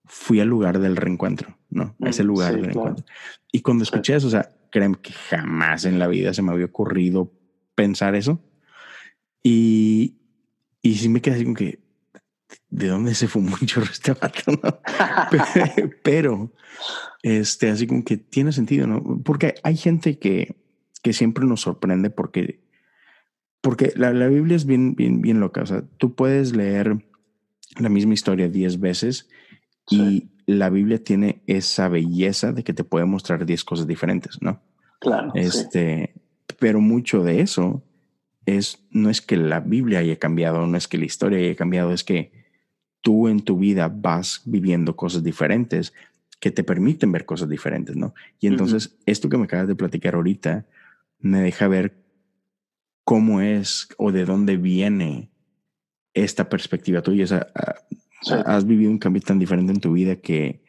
[0.06, 1.96] fui al lugar del reencuentro, ¿no?
[2.02, 3.06] A ese mm, lugar del reencuentro.
[3.52, 6.66] Y cuando escuché eso, o sea, créeme que jamás en la vida se me había
[6.66, 7.34] ocurrido
[7.74, 8.40] pensar eso.
[9.42, 10.18] Y,
[10.84, 11.80] y sí me quedé así como que,
[12.70, 14.52] ¿de dónde se fue mucho este vato?
[14.52, 14.80] ¿no?
[16.04, 16.54] pero,
[17.24, 19.24] este, así como que tiene sentido, ¿no?
[19.24, 20.56] Porque hay gente que,
[21.02, 22.62] que siempre nos sorprende porque
[23.62, 25.64] porque la, la, Biblia es bien, bien, bien loca.
[25.64, 27.04] O sea, tú puedes leer
[27.80, 29.28] la misma historia diez veces
[29.90, 34.62] y la Biblia tiene esa belleza de que te puede mostrar diez cosas diferentes, ¿no?
[35.00, 35.32] Claro.
[35.36, 36.14] Este,
[36.60, 37.84] pero mucho de eso
[38.46, 41.92] es, no es que la Biblia haya cambiado, no es que la historia haya cambiado,
[41.92, 42.32] es que
[43.02, 45.94] tú en tu vida vas viviendo cosas diferentes
[46.40, 48.14] que te permiten ver cosas diferentes, ¿no?
[48.40, 50.66] Y entonces, esto que me acabas de platicar ahorita
[51.20, 51.96] me deja ver
[53.04, 55.30] cómo es o de dónde viene
[56.14, 57.26] esta perspectiva tuya.
[58.46, 60.64] Has vivido un cambio tan diferente en tu vida que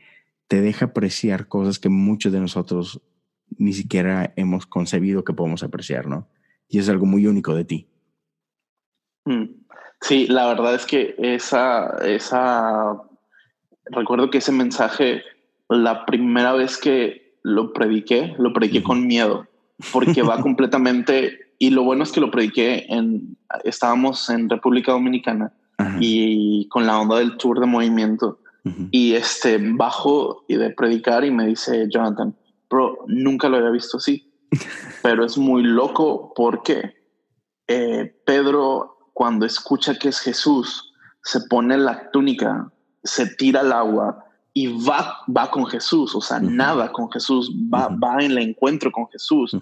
[0.46, 3.02] te deja apreciar cosas que muchos de nosotros
[3.58, 6.28] ni siquiera hemos concebido que podemos apreciar, ¿no?
[6.68, 7.88] Y es algo muy único de ti.
[9.24, 9.44] Mm.
[10.00, 13.02] Sí, la verdad es que esa, esa,
[13.86, 15.22] recuerdo que ese mensaje,
[15.68, 19.46] la primera vez que lo prediqué, lo prediqué con miedo,
[19.92, 25.52] porque va completamente y lo bueno es que lo prediqué en, estábamos en República Dominicana
[26.00, 28.40] y con la onda del tour de movimiento.
[28.90, 32.34] Y este bajo y de predicar y me dice Jonathan,
[33.06, 34.32] nunca lo había visto así,
[35.02, 36.94] pero es muy loco porque
[37.66, 40.92] eh, Pedro cuando escucha que es Jesús
[41.24, 42.70] se pone la túnica,
[43.02, 47.88] se tira al agua y va, va con Jesús, o sea, nada con Jesús, va,
[47.88, 49.56] va en el encuentro con Jesús.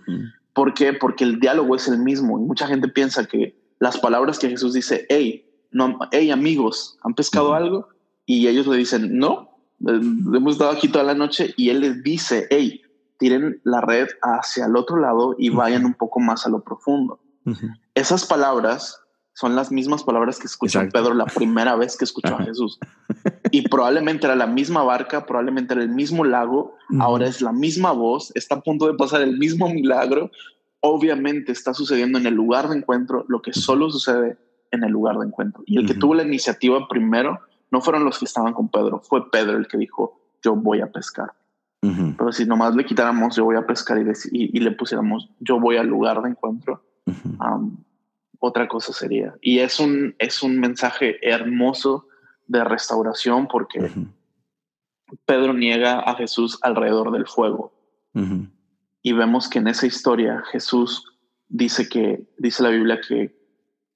[0.53, 0.93] ¿Por qué?
[0.93, 2.39] Porque el diálogo es el mismo.
[2.39, 7.15] Y mucha gente piensa que las palabras que Jesús dice, hey, no, hey amigos, ¿han
[7.15, 7.89] pescado algo?
[8.27, 9.51] Y ellos le dicen, no,
[9.87, 10.01] eh,
[10.35, 12.83] hemos estado aquí toda la noche y él les dice, hey,
[13.19, 17.21] tiren la red hacia el otro lado y vayan un poco más a lo profundo.
[17.95, 19.01] Esas palabras
[19.37, 22.81] son las mismas palabras que escuchó Pedro la primera vez que escuchó a Jesús.
[23.51, 27.93] Y probablemente era la misma barca, probablemente era el mismo lago, ahora es la misma
[27.93, 30.31] voz, está a punto de pasar el mismo milagro.
[30.81, 34.39] Obviamente está sucediendo en el lugar de encuentro lo que solo sucede
[34.71, 35.63] en el lugar de encuentro.
[35.67, 39.31] Y el que tuvo la iniciativa primero no fueron los que estaban con Pedro, fue
[39.31, 41.33] Pedro el que dijo, yo voy a pescar.
[41.81, 43.99] Pero si nomás le quitáramos, yo voy a pescar
[44.33, 46.85] y, le pusiéramos, yo voy al lugar de encuentro,
[48.41, 49.35] otra cosa sería.
[49.41, 52.07] Y es un, es un mensaje hermoso
[52.47, 53.91] de restauración porque
[55.25, 57.73] Pedro niega a Jesús alrededor del fuego.
[59.03, 61.05] Y vemos que en esa historia Jesús
[61.49, 63.39] dice que, dice la Biblia que,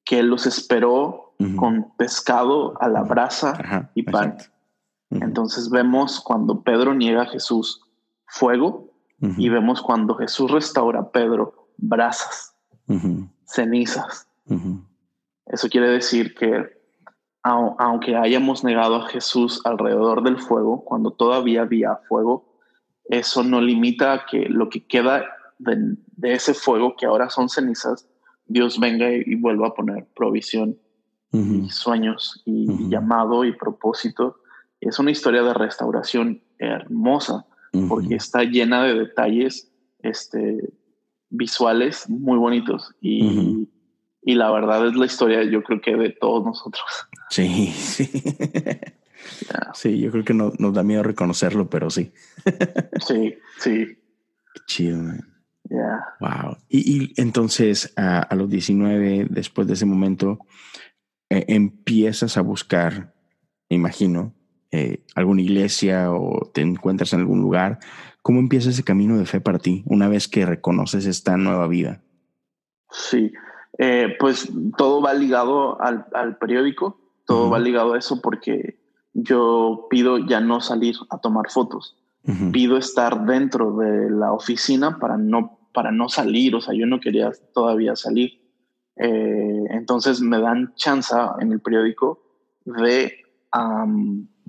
[0.05, 4.37] que Él los esperó con pescado a la brasa y pan.
[5.11, 7.83] Entonces vemos cuando Pedro niega a Jesús
[8.27, 12.55] fuego y vemos cuando Jesús restaura a Pedro brasas,
[13.45, 14.29] cenizas.
[15.47, 16.81] Eso quiere decir que
[17.43, 22.51] aunque hayamos negado a Jesús alrededor del fuego, cuando todavía había fuego,
[23.09, 25.25] eso no limita que lo que queda
[25.59, 28.07] de, ese fuego, que ahora son cenizas,
[28.47, 30.79] Dios venga y, vuelva a poner provisión
[31.33, 34.37] y sueños y llamado y propósito.
[34.81, 37.47] Es una historia de restauración hermosa
[37.89, 40.73] porque está llena de detalles este,
[41.29, 43.69] visuales muy bonitos y,
[44.23, 46.85] y la verdad es la historia, yo creo que de todos nosotros.
[47.31, 48.11] Sí, sí.
[49.75, 52.13] Sí, yo creo que no, nos da miedo reconocerlo, pero sí.
[53.07, 53.87] sí, sí.
[54.55, 55.21] Qué chido, man.
[56.21, 56.57] Wow.
[56.69, 60.41] Y, entonces a, los 19, después de ese momento,
[61.29, 63.15] eh, empiezas a buscar,
[63.69, 64.35] me imagino,
[64.73, 67.81] eh, alguna iglesia o te encuentras en algún lugar.
[68.23, 72.03] ¿Cómo empieza ese camino de fe para ti una vez que reconoces esta nueva vida?
[72.91, 73.33] Sí,
[73.79, 78.79] eh, pues todo va ligado al, periódico, todo va ligado a eso porque
[79.15, 81.97] yo pido ya no salir a tomar fotos,
[82.53, 87.01] pido estar dentro de la oficina para no, para no salir, o sea, yo no
[87.01, 88.41] quería todavía salir.
[88.97, 92.23] Eh, entonces me dan chance en el periódico
[92.65, 93.23] de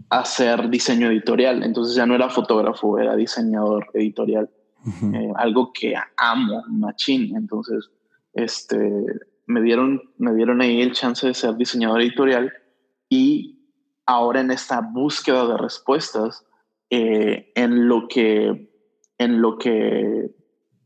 [0.09, 4.49] hacer diseño editorial, entonces ya no era fotógrafo, era diseñador editorial,
[5.13, 7.89] eh, algo que amo, machín, entonces
[8.33, 9.05] este,
[9.45, 12.51] me, dieron, me dieron ahí el chance de ser diseñador editorial
[13.09, 13.59] y
[14.05, 16.45] ahora en esta búsqueda de respuestas,
[16.89, 18.69] eh, en lo que,
[19.17, 20.31] en lo que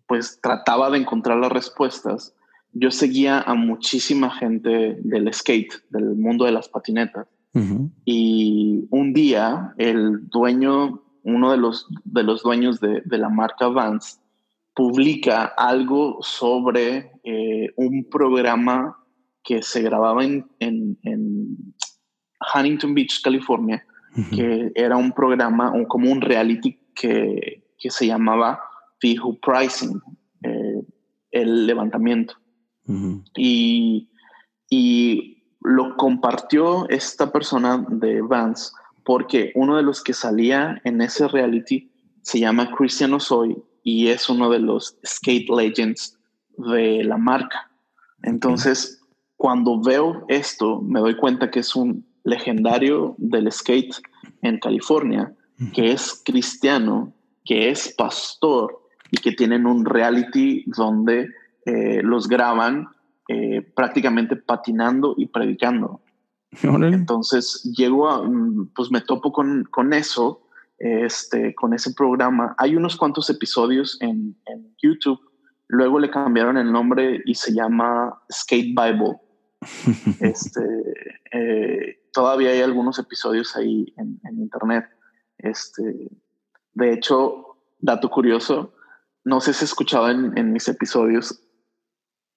[0.08, 2.36] pues trataba de encontrar las respuestas,
[2.73, 7.28] yo seguía a muchísima gente del skate, del mundo de las patinetas.
[8.04, 13.70] Y un día el dueño, uno de los, de los dueños de, de la marca
[13.70, 14.20] Vans,
[14.76, 18.98] publica algo sobre eh, un programa
[19.44, 20.48] que se grababa en,
[22.54, 23.84] Huntington Beach, California,
[24.32, 28.60] que era un programa, un, como un reality que, se llamaba
[29.00, 30.02] The Pricing,
[30.44, 30.82] eh,
[31.32, 32.36] el levantamiento.
[33.36, 34.10] y,
[34.70, 35.35] y
[35.65, 38.71] lo compartió esta persona de Vance
[39.04, 44.30] porque uno de los que salía en ese reality se llama Christian Osoy y es
[44.30, 46.17] uno de los skate legends
[46.58, 47.69] de la marca.
[48.23, 49.01] Entonces,
[49.38, 53.95] cuando veo esto, me doy cuenta que es un legendario del skate
[54.41, 55.34] en California,
[55.73, 61.30] que es cristiano, que es pastor y que tienen un reality donde
[61.65, 62.88] eh, los graban
[63.28, 66.02] eh, prácticamente patinando y predicando.
[66.62, 70.46] Entonces llego a, mm, pues me topo con, con eso
[70.78, 72.56] este, con ese programa.
[72.58, 74.36] Hay unos cuantos episodios en,
[74.82, 75.20] YouTube.
[75.68, 79.18] Luego le cambiaron el nombre y se llama Skate Bible.
[80.20, 80.62] este,
[81.32, 84.86] eh, todavía hay algunos episodios ahí en, internet.
[85.40, 86.12] Este,
[86.74, 88.76] de hecho, dato curioso,
[89.24, 91.42] no sé si has escuchado en, en mis episodios,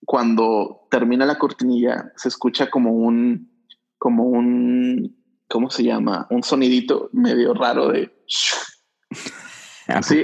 [0.04, 3.50] cuando termina la cortinilla, se escucha como un,
[3.98, 6.26] como un ¿cómo se llama?
[6.30, 8.14] Un sonidito medio raro de...
[10.02, 10.22] Sí,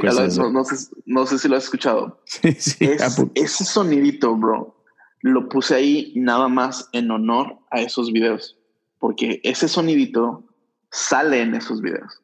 [1.07, 2.21] no, sé, si lo has escuchado.
[2.27, 2.91] Sí, sí,
[3.35, 4.85] ese sonidito, bro,
[5.23, 8.59] lo puse ahí nada más en honor a esos videos,
[8.99, 10.45] porque ese sonidito
[10.91, 12.21] sale en esos videos.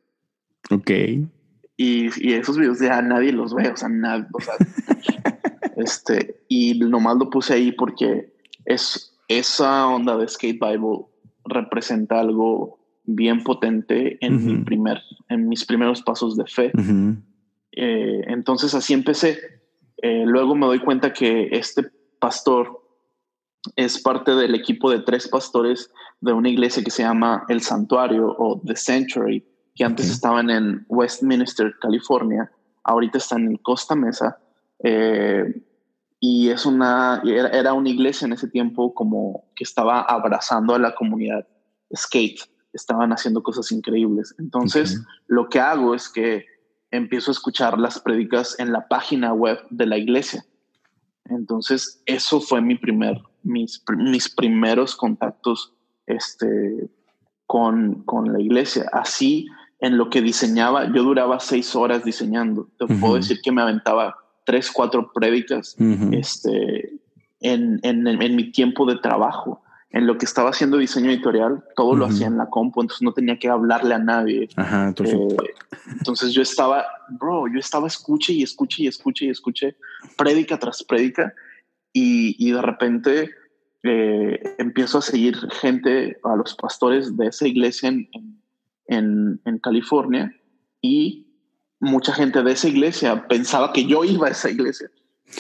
[0.71, 0.91] Ok.
[1.79, 4.27] Y, y esos videos ya nadie los ve, o sea, nadie,
[5.83, 8.33] este, y nomás lo puse ahí porque
[8.65, 11.07] es esa onda de Skate Bible
[11.45, 16.73] representa algo bien potente en, mi primer, en mis primeros pasos de fe.
[17.73, 19.39] Eh, entonces así empecé.
[20.03, 22.81] Eh, luego me doy cuenta que este pastor
[23.77, 25.91] es parte del equipo de tres pastores
[26.21, 29.45] de una iglesia que se llama El Santuario o The Sanctuary,
[29.75, 32.51] que antes estaban en Westminster, California,
[32.85, 34.39] ahorita están en Costa Mesa.
[34.83, 35.63] Eh,
[36.21, 40.79] y es una, era, era, una iglesia en ese tiempo como que estaba abrazando a
[40.79, 41.47] la comunidad
[41.97, 42.41] skate
[42.73, 44.35] estaban haciendo cosas increíbles.
[44.39, 46.47] Entonces, lo que hago es que
[46.91, 50.45] empiezo a escuchar las prédicas en la página web de la iglesia.
[51.25, 55.75] Entonces, eso fue mi primer, mis, mis primeros contactos
[56.07, 56.91] este,
[57.47, 58.89] con, con la iglesia.
[58.93, 59.47] Así,
[59.81, 62.69] en lo que diseñaba, yo duraba seis horas diseñando.
[62.79, 65.77] Te puedo decir que me aventaba tres, cuatro prédicas
[66.13, 66.93] este,
[67.41, 69.63] en, en, en, mi tiempo de trabajo.
[69.93, 73.13] En lo que estaba haciendo diseño editorial, todo lo hacía en la compu, entonces no
[73.13, 74.49] tenía que hablarle a nadie.
[74.57, 75.37] entonces, eh,
[75.99, 79.77] entonces yo estaba, bro, yo estaba escuche y escuche y escuche y escuche
[80.17, 81.35] prédica tras prédica
[81.93, 83.31] y, y de repente
[83.83, 88.09] eh, empiezo a seguir gente, a los pastores de esa iglesia en,
[88.87, 90.35] en, en, California
[90.83, 91.30] y
[91.81, 94.91] mucha gente de esa iglesia pensaba que yo iba a esa iglesia.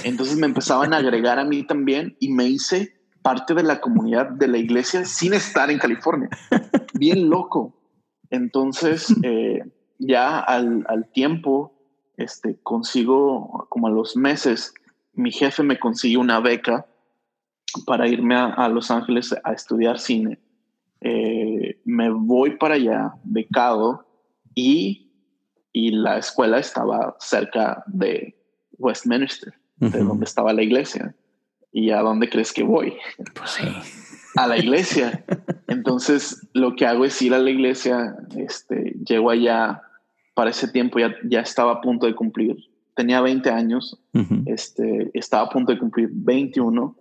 [0.04, 4.30] Entonces me empezaban a agregar a mí también y me hice parte de la comunidad
[4.30, 6.28] de la iglesia sin estar en California.
[6.94, 7.76] Bien loco.
[8.30, 9.62] Entonces, eh,
[9.98, 11.74] ya al, al, tiempo,
[12.16, 14.72] este, consigo, como a los meses,
[15.12, 16.86] mi jefe me consiguió una beca
[17.86, 20.38] para irme a, Los Ángeles a estudiar cine.
[21.00, 24.06] Eh, me voy para allá, becado,
[24.54, 25.09] y,
[25.72, 28.36] y, la escuela estaba cerca de
[28.78, 31.14] Westminster, de donde estaba la iglesia.
[31.72, 32.94] ¿Y a dónde crees que voy?
[33.34, 33.64] Pues sí.
[34.36, 35.24] A la iglesia.
[35.68, 39.82] Entonces, lo que hago es ir a la iglesia, este, llego allá,
[40.34, 42.56] para ese tiempo ya, ya estaba a punto de cumplir,
[42.94, 43.98] tenía 20 años,
[44.46, 46.96] este, estaba a punto de cumplir 21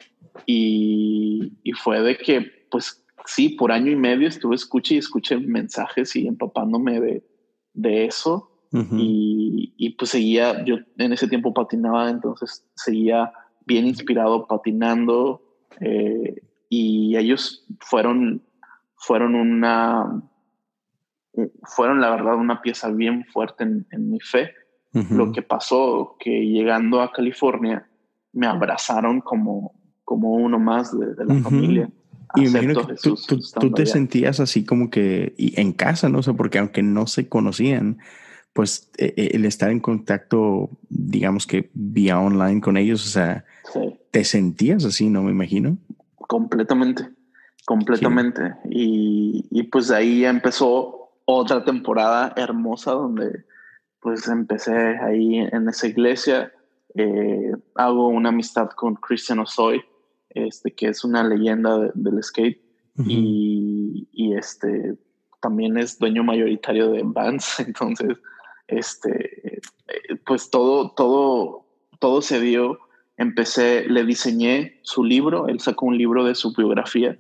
[0.46, 1.52] y,
[1.84, 2.42] fue de que,
[2.72, 7.24] pues sí, por año y medio estuve escuché y escuché mensajes y empapándome de,
[7.74, 8.49] de eso.
[8.72, 13.32] Y, y, pues seguía, yo en ese tiempo patinaba, entonces seguía
[13.66, 15.42] bien inspirado patinando.
[15.80, 18.44] Eh, y ellos fueron,
[18.96, 20.22] fueron una,
[21.64, 24.52] fueron la verdad una pieza bien fuerte en, mi fe.
[24.92, 27.88] Lo que pasó, que llegando a California,
[28.34, 31.92] me abrazaron como, como uno más de, la familia.
[32.36, 33.16] Y imagino que tú,
[33.60, 36.20] tú, te sentías así como que en casa, ¿no?
[36.20, 38.00] O sea, porque aunque no se conocían,
[38.54, 43.46] pues e, e, el estar en contacto, digamos que vía online con ellos, o sea,
[44.12, 45.24] te sentías así, ¿no?
[45.24, 45.78] Me imagino.
[46.16, 47.10] Completamente,
[47.66, 48.56] completamente.
[48.70, 53.46] Y, y, pues ahí empezó otra temporada hermosa donde
[54.02, 56.52] pues empecé ahí en esa iglesia.
[56.96, 59.82] Eh, hago una amistad con Christian Osoy,
[60.30, 62.62] este, que es una leyenda del skate
[63.08, 64.98] y, y, este,
[65.40, 68.18] también es dueño mayoritario de Vans, entonces,
[68.70, 69.58] este,
[69.88, 71.66] eh, pues todo, todo,
[72.00, 72.80] todo se dio.
[73.18, 77.18] Empecé, le diseñé su libro, él sacó un libro de su biografía.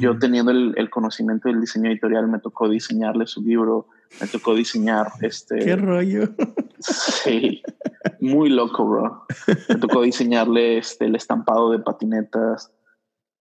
[0.00, 3.88] Yo teniendo el, el, conocimiento del diseño editorial, me tocó diseñarle su libro,
[4.20, 5.58] me tocó diseñar este...
[5.58, 6.30] ¿Qué rollo?
[6.78, 7.62] Sí,
[8.20, 9.26] muy loco, bro.
[9.68, 12.72] Me tocó diseñarle este, el estampado de patinetas.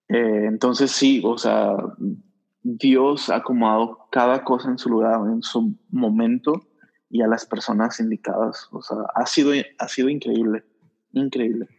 [0.10, 1.76] Eh, entonces sí, o sea,
[2.64, 6.62] Dios ha acomodado cada cosa en su lugar, en su momento
[7.16, 8.68] y a las personas indicadas.
[8.72, 10.66] O sea, ha sido, ha sido increíble,
[11.14, 11.70] increíble.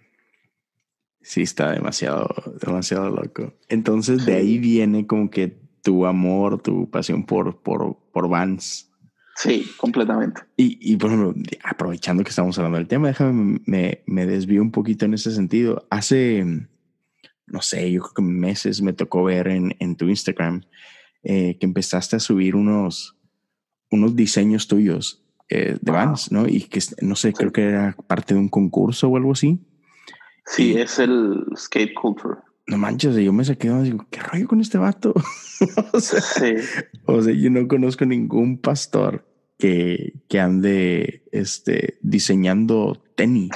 [1.20, 2.28] Sí, está demasiado,
[2.64, 3.52] demasiado loco.
[3.68, 8.90] Entonces de ahí viene como que tu amor, tu pasión por, por, por Vans.
[9.34, 10.40] Sí, completamente.
[10.56, 14.70] Y, y, por ejemplo, aprovechando que estamos hablando del tema, déjame, me, me desvío un
[14.70, 15.86] poquito en ese sentido.
[15.90, 16.42] Hace,
[17.46, 20.62] no sé, yo creo que meses me tocó ver en, en tu Instagram
[21.22, 23.18] eh, que empezaste a subir unos,
[23.90, 26.46] unos diseños tuyos eh, de Vans, ¿no?
[26.46, 29.60] Y que, no sé, creo que era parte de un concurso o algo así.
[30.46, 34.60] Sí, es el Skate Culture no manches, yo me saqué y digo, ¿qué rollo con
[34.60, 35.14] este vato?
[35.92, 36.20] o, sea,
[37.04, 39.24] o sea, yo no conozco ningún pastor
[39.58, 43.50] que, que ande este, diseñando tenis.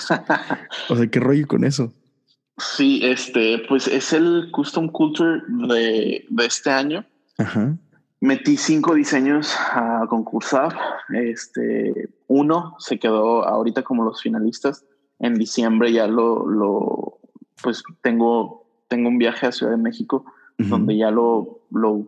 [0.88, 1.92] o sea, ¿qué rollo con eso?
[2.58, 7.04] Sí, este, pues es el Custom Culture de, de este año.
[7.38, 7.76] Ajá.
[8.20, 10.76] Metí cinco diseños a concursar.
[11.14, 14.84] Este, uno se quedó ahorita como los finalistas.
[15.18, 17.20] En diciembre ya lo, lo
[17.62, 18.60] pues tengo
[18.90, 20.26] tengo un viaje a Ciudad de México
[20.58, 22.06] donde ya lo, lo,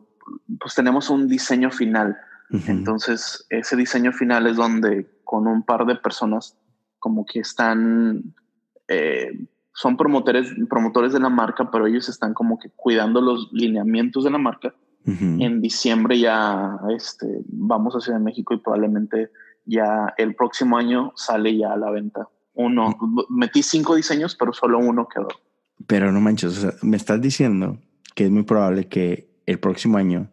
[0.60, 2.18] pues tenemos un diseño final.
[2.66, 6.58] Entonces, ese diseño final es donde con un par de personas
[6.98, 8.34] como que están,
[8.88, 14.24] eh, son promotores, promotores de la marca, pero ellos están como que cuidando los lineamientos
[14.24, 14.74] de la marca.
[15.04, 19.30] En diciembre ya este, vamos a Ciudad de México y probablemente
[19.64, 22.28] ya el próximo año sale ya a la venta.
[22.54, 22.96] Uno,
[23.28, 25.28] metí cinco diseños, pero solo uno quedó.
[25.86, 27.78] Pero no manches, me estás diciendo
[28.14, 30.30] que es muy probable que el próximo año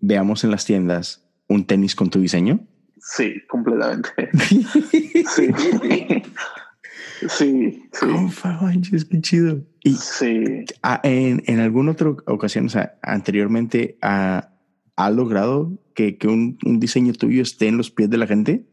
[0.00, 2.60] veamos en las tiendas un tenis con tu diseño.
[2.98, 4.30] Sí, completamente.
[4.32, 5.52] sí.
[7.28, 8.06] Sí, sí.
[8.60, 9.62] manches, qué chido.
[9.82, 10.64] Y sí.
[11.02, 14.50] en, en alguna otra ocasión, o sea, anteriormente, ha,
[14.96, 18.66] ¿ha logrado que, que un, un, diseño tuyo esté en los pies de la gente?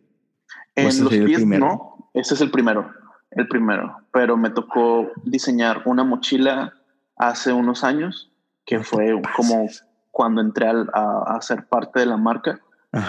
[0.76, 2.92] En los pies no, ese es el primero,
[3.32, 6.74] el primero, pero me tocó diseñar una mochila
[7.18, 8.32] hace unos años,
[8.66, 9.68] que fue como
[10.12, 10.84] cuando entré a,
[11.28, 12.60] a, ser parte de la marca.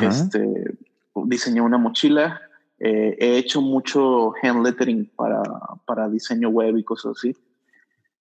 [0.00, 0.76] Este,
[1.26, 2.40] diseñé una mochila,
[2.80, 5.42] eh, he hecho mucho hand lettering para,
[5.86, 7.36] para diseño web y cosas así.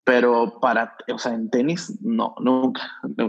[0.05, 2.83] Pero para, o sea, en tenis, no, nunca.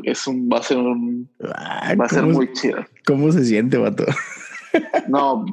[0.03, 2.85] Es un, va a ser un, va a ser muy chido.
[3.07, 4.03] ¿Cómo se siente, vato?
[5.07, 5.45] no,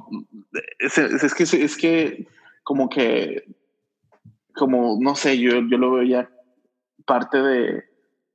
[0.80, 2.26] es, es, que, es que
[2.64, 3.44] como que,
[4.56, 6.28] como, no sé, yo, yo lo veo ya
[7.06, 7.84] parte de,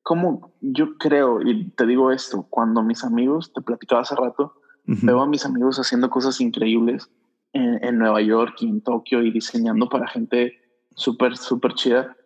[0.01, 4.53] como yo creo, y te digo esto, cuando mis amigos, te platicaba hace rato,
[4.87, 7.09] veo a mis amigos haciendo cosas increíbles
[7.53, 10.53] en, en Nueva York y en Tokio y diseñando para gente
[10.95, 12.17] súper, súper chida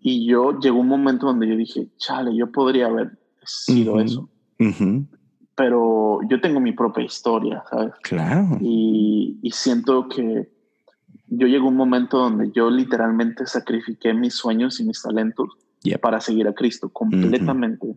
[0.00, 4.28] y yo llegó un momento donde yo dije, chale, yo podría haber sido eso.
[5.56, 7.92] Pero yo tengo mi propia historia, ¿sabes?
[8.02, 8.58] Claro.
[8.60, 10.48] Y, y siento que
[11.26, 15.48] yo llegó un momento donde yo literalmente sacrifiqué mis sueños y mis talentos
[16.00, 17.96] para seguir a Cristo completamente.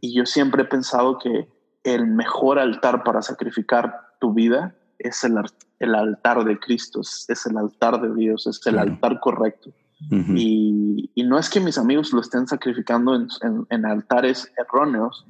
[0.00, 1.48] Y yo siempre he pensado que
[1.84, 5.36] el mejor altar para sacrificar tu vida es el,
[5.78, 9.70] el altar de Cristo, es, el altar de Dios, es el altar correcto.
[10.10, 13.26] Y, y, no es que mis amigos lo estén sacrificando en,
[13.68, 15.26] en, altares erróneos,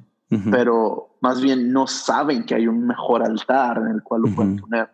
[0.51, 4.57] pero más bien no saben que hay un mejor altar en el cual lo pueden
[4.57, 4.89] poner.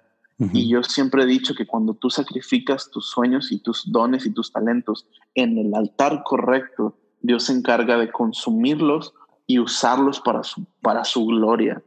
[0.54, 4.32] Y yo siempre he dicho que cuando tú sacrificas tus sueños y tus dones y
[4.32, 9.14] tus talentos en el altar correcto, Dios se encarga de consumirlos
[9.48, 11.82] y usarlos para su, para su gloria.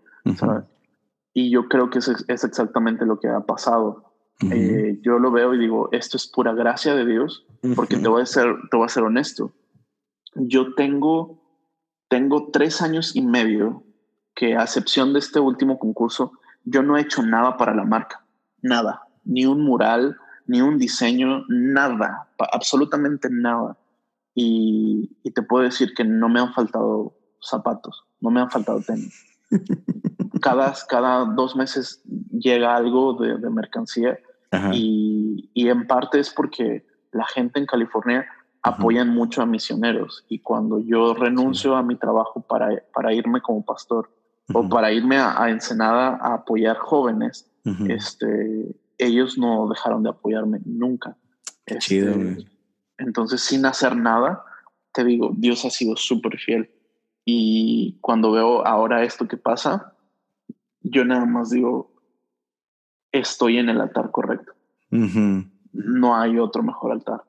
[1.33, 4.09] Y yo creo que es, es exactamente lo que ha pasado.
[4.51, 8.23] Eh, yo lo veo y digo, esto es pura gracia de Dios, porque te, voy
[8.23, 9.53] a ser, te voy a ser honesto.
[10.35, 11.43] Yo tengo,
[12.09, 13.83] tengo tres años y medio
[14.35, 16.33] que a excepción de este último concurso,
[16.65, 18.25] yo no he hecho nada para la marca,
[18.63, 23.77] nada, ni un mural, ni un diseño, nada, absolutamente nada.
[24.35, 29.25] Y, te puedo decir que no me han faltado zapatos, no me han faltado tenis.
[30.41, 34.19] Cada, cada dos meses llega algo de, de mercancía
[34.73, 38.25] y, y, en parte es porque la gente en California
[38.63, 40.25] apoyan mucho a misioneros.
[40.29, 44.11] Y cuando yo renuncio a mi trabajo para, para irme como pastor
[44.53, 47.51] o para irme a, Ensenada a apoyar jóvenes,
[47.89, 51.17] este, ellos no dejaron de apoyarme nunca.
[51.67, 52.47] Este,
[52.97, 54.43] entonces, sin hacer nada,
[54.93, 56.71] te digo, Dios ha sido súper fiel.
[57.31, 59.93] Y cuando veo ahora esto que pasa,
[60.81, 61.93] yo nada más digo,
[63.13, 64.55] estoy en el altar correcto.
[64.89, 67.21] No hay otro mejor altar.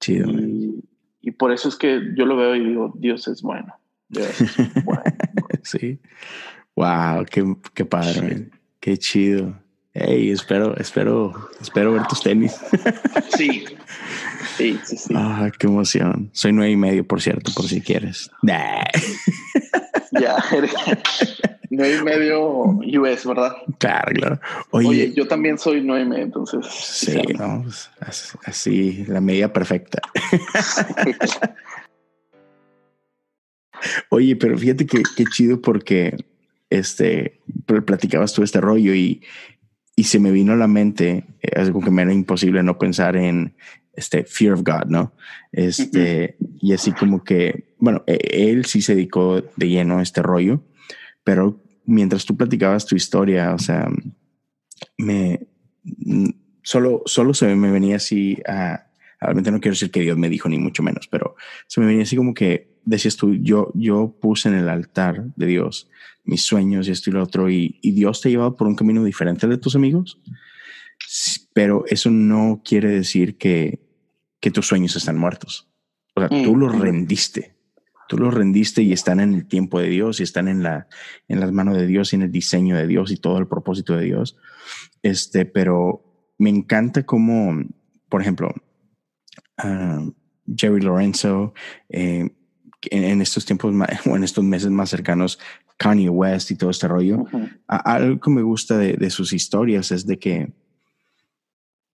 [0.00, 0.30] Chido.
[0.30, 3.74] Y, por eso es que yo lo veo y digo, Dios es bueno.
[5.62, 6.00] sí.
[6.74, 8.48] Wow, qué, qué padre,
[8.80, 9.60] qué chido.
[9.92, 12.58] Hey, espero, espero, espero ver tus tenis.
[13.36, 13.66] sí.
[14.56, 15.14] Sí, sí, sí.
[15.16, 16.30] Ah, qué emoción.
[16.32, 18.30] Soy nueve y medio, por cierto, por si quieres.
[18.42, 20.36] ya,
[21.70, 22.42] nueve y medio
[23.02, 23.52] US, ¿verdad?
[23.78, 24.40] Claro, claro.
[24.70, 26.66] Oye, yo también soy nueve y medio, entonces.
[26.66, 27.90] Sí, no, pues,
[28.44, 30.00] así, la medida perfecta.
[34.10, 36.16] Oye, pero fíjate que qué chido porque
[36.70, 39.22] este platicabas tú este rollo y,
[39.96, 41.24] y se me vino a la mente
[41.54, 43.54] algo que me era imposible no pensar en
[43.92, 45.12] este fear of God, ¿no?
[45.52, 50.22] Este, y así como que, bueno, e, él sí se dedicó de lleno a este
[50.22, 50.64] rollo,
[51.22, 53.88] pero mientras tú platicabas tu historia, o sea,
[54.98, 55.46] me
[56.62, 58.86] solo, solo se me venía así a,
[59.20, 61.36] realmente no quiero decir que Dios me dijo ni mucho menos, pero
[61.66, 65.46] se me venía así como que decías tú, yo, yo puse en el altar de
[65.46, 65.90] Dios
[66.24, 68.76] mis sueños y esto y lo otro, y, y Dios te ha llevado por un
[68.76, 70.20] camino diferente de tus amigos,
[71.52, 73.80] pero eso no quiere decir que,
[74.40, 75.68] que tus sueños están muertos.
[76.14, 77.54] O sea, tú mm, los rendiste
[78.08, 80.88] Tú los rendiste y están en el tiempo de Dios y están en, la,
[81.28, 83.96] en las manos de Dios y en el diseño de Dios y todo el propósito
[83.96, 84.36] de Dios.
[85.02, 87.62] Este, pero me encanta cómo,
[88.08, 88.52] por ejemplo,
[89.58, 90.04] ah,
[90.54, 91.54] Jerry Lorenzo,
[91.88, 92.30] eh,
[92.90, 93.74] en, estos tiempos
[94.06, 95.38] o en estos meses más cercanos,
[95.76, 97.24] Kanye West y todo este rollo,
[97.66, 100.52] algo que me gusta de, sus historias es de que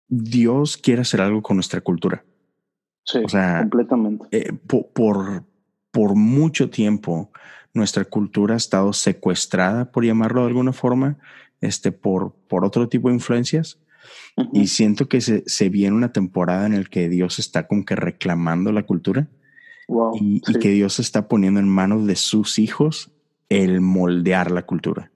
[0.07, 2.23] Dios quiere hacer algo con nuestra cultura.
[3.03, 4.25] Sí, o sea, completamente.
[4.31, 4.53] Eh,
[4.93, 5.43] por,
[5.91, 7.31] por mucho tiempo
[7.73, 11.17] nuestra cultura ha estado secuestrada, por llamarlo de alguna forma,
[11.61, 13.79] este, por, por otro tipo de influencias.
[14.53, 17.95] Y siento que se, se, viene una temporada en la que Dios está como que
[17.95, 19.27] reclamando la cultura
[20.13, 23.11] y, que Dios está poniendo en manos de sus hijos
[23.49, 25.11] el moldear la cultura,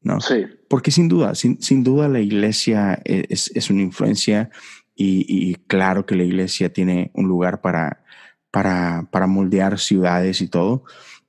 [0.00, 0.20] ¿no?
[0.20, 0.46] Sí.
[0.68, 4.50] Porque sin duda, sin, duda la iglesia es, es una influencia
[4.94, 8.04] y, claro que la iglesia tiene un lugar para,
[8.50, 10.84] para, para moldear ciudades y todo,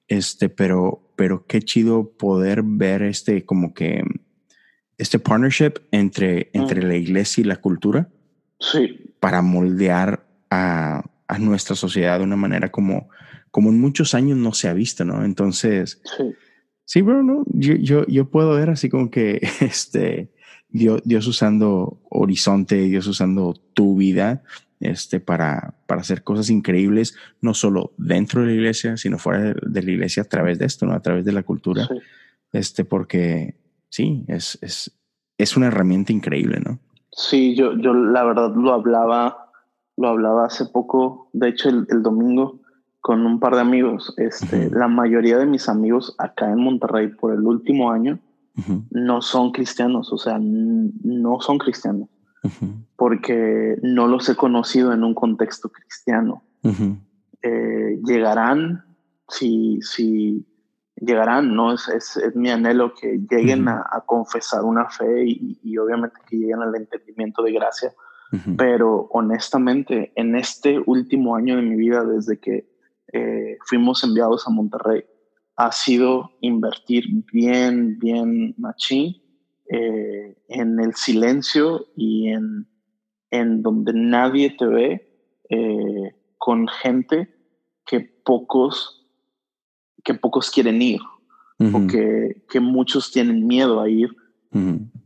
[0.07, 4.03] este, pero, pero qué chido poder ver este como que
[4.97, 6.87] este partnership entre, entre mm.
[6.87, 8.09] la iglesia y la cultura.
[8.59, 9.15] Sí.
[9.19, 11.03] Para moldear a,
[11.33, 13.09] a, nuestra sociedad de una manera como,
[13.51, 15.23] como en muchos años no se ha visto, ¿no?
[15.23, 16.23] Entonces, sí,
[16.85, 17.43] sí bro, ¿no?
[17.47, 20.31] Yo, yo, yo puedo ver así como que este,
[20.73, 24.43] Dios, usando Horizonte, Dios usando tu vida
[24.79, 29.83] este, para, para hacer cosas increíbles, no solo dentro de la iglesia, sino fuera de,
[29.83, 30.93] la iglesia a través de esto, ¿no?
[30.93, 31.87] a través de la cultura.
[32.51, 33.55] Este, porque
[33.89, 34.91] sí, es, es,
[35.37, 36.79] es una herramienta increíble, ¿no?
[37.11, 39.42] Sí, yo, yo la verdad lo hablaba,
[39.97, 42.59] lo hablaba hace poco, de hecho el, domingo,
[43.01, 44.13] con un par de amigos.
[44.17, 48.19] Este, La mayoría de mis amigos acá en Monterrey por el último año
[48.91, 52.07] no son cristianos, o sea, no son cristianos,
[52.95, 56.43] porque no los he conocido en un contexto cristiano.
[57.41, 58.85] Eh, llegarán,
[59.27, 60.45] si, si
[60.95, 61.73] llegarán, ¿no?
[61.73, 66.75] Es, es, mi anhelo que lleguen a, confesar una fe y, obviamente que lleguen al
[66.75, 67.91] entendimiento de gracia.
[68.57, 72.67] Pero honestamente, en este último año de mi vida, desde que
[73.11, 75.03] eh, fuimos enviados a Monterrey,
[75.55, 79.21] ha sido invertir bien, bien machín
[79.69, 82.67] eh, en el silencio y en,
[83.29, 87.33] en donde nadie te ve, eh, con gente
[87.85, 89.07] que pocos,
[90.03, 91.01] que pocos quieren ir
[91.59, 94.09] o que, que, muchos tienen miedo a ir.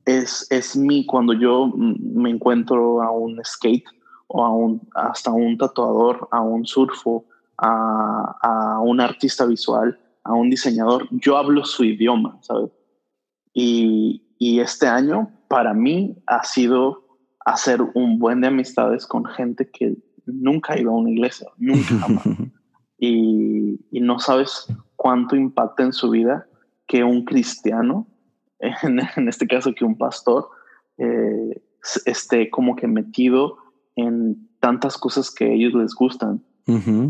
[0.06, 3.86] Es, es mí cuando yo me encuentro a un skate
[4.28, 7.26] o a un, hasta un tatuador, a un surfo,
[7.58, 12.70] a, a un artista visual a un diseñador, yo hablo su idioma, ¿sabes?
[13.54, 17.06] Y, este año para mí ha sido
[17.46, 19.96] hacer un buen de amistades con gente que
[20.26, 22.24] nunca ido a una iglesia, nunca jamás.
[23.00, 26.48] y, no sabes cuánto impacta en su vida
[26.88, 28.08] que un cristiano,
[28.84, 30.50] en, este caso que un pastor,
[30.98, 31.62] eh,
[32.06, 33.58] esté como que metido
[33.96, 36.44] en tantas cosas que a ellos les gustan.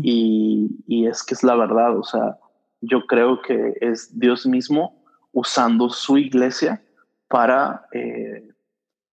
[0.02, 2.38] y, y, es que es la verdad, o sea,
[2.80, 6.82] yo creo que es Dios mismo usando su iglesia
[7.28, 8.48] para, eh,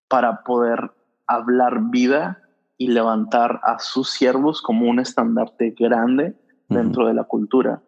[0.08, 0.92] para poder
[1.26, 2.42] hablar vida
[2.78, 6.34] y levantar a sus siervos como un estandarte grande
[6.68, 7.82] dentro de la cultura.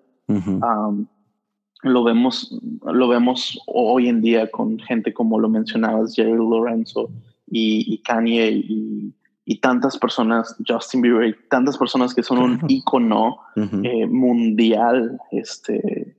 [1.83, 7.11] Lo, vemos, lo vemos hoy en día con gente como lo mencionabas, Jerry Lorenzo
[7.47, 9.15] y, y Kanye y,
[9.51, 16.15] y tantas personas, Justin Bieber, tantas personas que son un icono eh, mundial, este,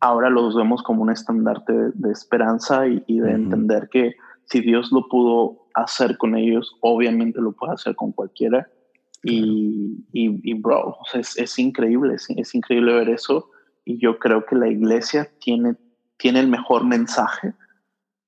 [0.00, 4.14] ahora los vemos como un estandarte de, esperanza y, de entender que
[4.46, 8.66] si Dios lo pudo hacer con ellos, obviamente lo puede hacer con cualquiera.
[9.22, 13.50] Y, y, bro, es, es, increíble, es, increíble ver eso.
[13.84, 15.76] Y yo creo que la iglesia tiene,
[16.16, 17.54] tiene el mejor mensaje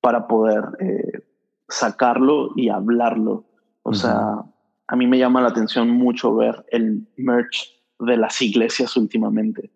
[0.01, 1.25] para poder eh,
[1.69, 3.47] sacarlo y hablarlo
[3.85, 4.43] o sea,
[4.89, 9.71] a mí me llama la atención mucho ver el merch de las iglesias últimamente.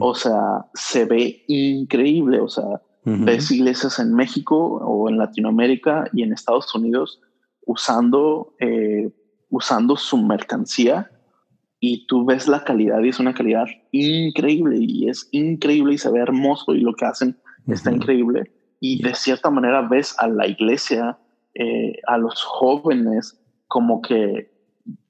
[0.00, 2.40] O sea, se ve increíble.
[2.40, 7.20] O sea, ves iglesias en México o en Latinoamérica y en Estados Unidos
[7.64, 9.12] usando, eh,
[9.48, 11.11] usando su mercancía
[11.84, 16.12] y tú ves la calidad y es una calidad increíble y es increíble y se
[16.12, 18.52] ve hermoso y lo que hacen está increíble.
[18.78, 21.18] Y de cierta manera ves a la iglesia,
[21.54, 24.52] eh, a los jóvenes, como que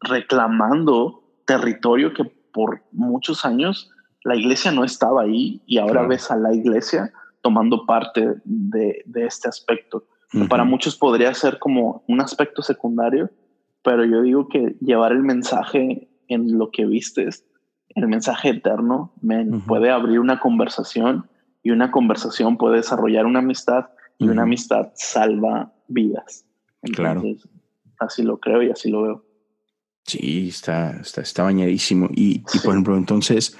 [0.01, 3.91] reclamando territorio que por muchos años
[4.25, 7.13] la iglesia no estaba ahí y ahora ves a la iglesia
[7.43, 10.07] tomando parte de, este aspecto.
[10.49, 13.29] Para muchos podría ser como un aspecto secundario,
[13.83, 17.47] pero yo digo que llevar el mensaje en lo que vistes,
[17.95, 19.13] el mensaje eterno,
[19.67, 21.29] puede abrir una conversación
[21.63, 23.87] y una conversación puede desarrollar una amistad
[24.19, 26.47] y una amistad salva vidas.
[26.93, 27.23] claro
[28.05, 29.25] así lo creo y así lo veo.
[30.05, 32.09] Sí, está, está, está bañadísimo.
[32.13, 33.57] Y, por ejemplo, entonces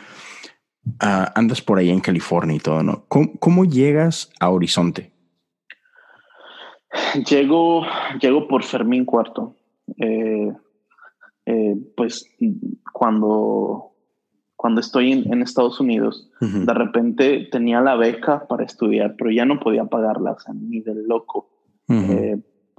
[1.01, 3.05] ah, andas por ahí en California y todo, ¿no?
[3.09, 5.13] ¿Cómo, llegas a Horizonte?
[7.29, 7.87] Llego,
[8.21, 9.57] llego por Fermín Cuarto.
[9.99, 10.53] Eh,
[11.47, 12.25] eh, pues
[12.93, 13.93] cuando,
[14.57, 19.61] cuando estoy en, Estados Unidos, de repente tenía la beca para estudiar, pero ya no
[19.61, 21.49] podía pagarla, o sea, ni del loco.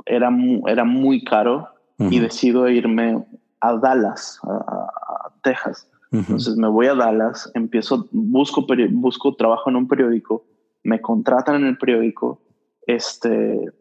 [0.05, 0.36] Era,
[0.68, 1.68] era muy caro
[1.99, 3.24] y decido irme
[3.61, 5.89] a Dallas, a, Texas.
[6.11, 10.45] Entonces me voy a Dallas, empiezo, busco, busco trabajo en un periódico
[10.84, 12.41] me contratan en el periódico,
[12.86, 13.72] este,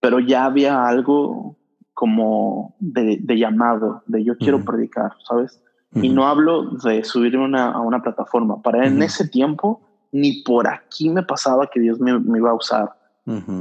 [0.00, 1.56] pero ya había algo
[2.00, 5.62] como de, llamado, de yo quiero predicar, ¿sabes?
[5.92, 8.62] Y no hablo de subirme a una plataforma.
[8.62, 12.96] Para en ese tiempo, ni por aquí me pasaba que Dios me, iba a usar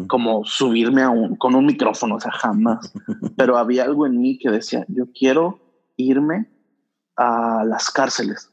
[0.08, 2.94] como subirme a un, con un micrófono, o sea, jamás.
[3.36, 5.60] Pero había algo en mí que decía, yo quiero
[5.98, 6.50] irme
[7.18, 8.50] a las cárceles.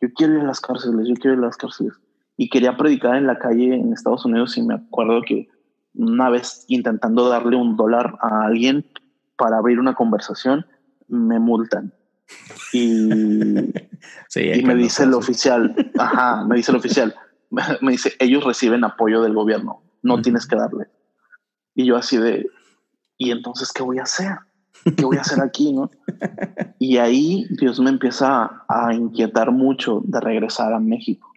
[0.00, 1.92] Yo quiero ir a las cárceles, yo quiero ir a las cárceles.
[2.36, 5.48] Y quería predicar en la calle en Estados Unidos y me acuerdo que
[5.94, 8.84] una vez intentando darle un dólar a alguien
[9.38, 10.66] para abrir una conversación,
[11.06, 11.94] me multan.
[12.74, 13.08] Y,
[14.34, 17.14] y me dice el oficial, ajá, me dice el oficial,
[17.80, 20.88] me dice, ellos reciben apoyo del gobierno, no tienes que darle.
[21.74, 22.46] Y yo así de,
[23.16, 24.36] ¿y entonces qué voy a hacer?
[24.96, 25.72] ¿Qué voy a hacer aquí?
[25.72, 25.90] ¿no?
[26.80, 31.32] Y ahí Dios me empieza a inquietar mucho de regresar a México.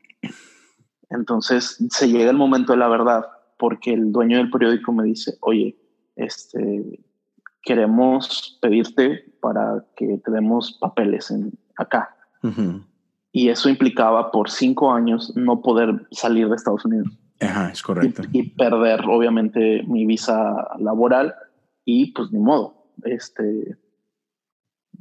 [1.10, 3.26] Entonces se llega el momento de la verdad
[3.58, 5.78] porque el dueño del periódico me dice, oye,
[6.16, 7.00] este,
[7.62, 12.16] queremos pedirte para que te demos papeles en, acá.
[13.32, 17.08] Y eso implicaba por cinco años no poder salir de Estados Unidos.
[17.40, 18.24] Ajá, es correcto.
[18.32, 21.34] Y, perder, obviamente, mi visa laboral
[21.86, 22.86] y pues ni modo.
[23.04, 23.78] Este,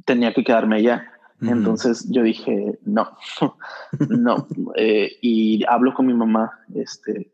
[0.05, 1.07] tenía que quedarme allá.
[1.41, 3.17] Entonces yo dije, no,
[4.09, 4.47] no.
[4.75, 7.31] Eh, y hablo con mi mamá, este,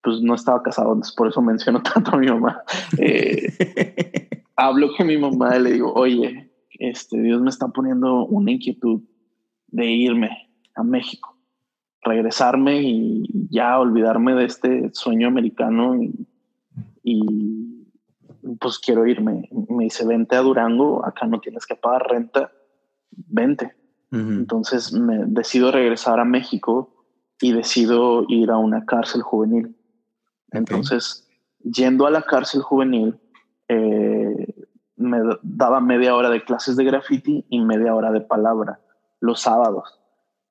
[0.00, 2.62] pues no estaba casado, por eso menciono tanto a mi mamá.
[2.98, 4.21] Eh,
[4.66, 9.02] hablo con mi mamá y le digo, oye, este, Dios me está poniendo una inquietud
[9.68, 11.36] de irme a México,
[12.02, 15.98] regresarme y ya olvidarme de este sueño americano
[17.02, 17.86] y,
[18.60, 19.48] pues quiero irme.
[19.68, 22.52] Me dice, vente a Durango, acá no tienes que pagar renta,
[23.10, 23.74] vente.
[24.10, 27.06] Entonces me decido regresar a México
[27.40, 29.74] y decido ir a una cárcel juvenil.
[30.50, 31.26] Entonces,
[31.62, 33.18] yendo a la cárcel juvenil,
[33.68, 34.54] eh,
[34.96, 38.80] me daba media hora de clases de graffiti y media hora de palabra
[39.20, 39.98] los sábados.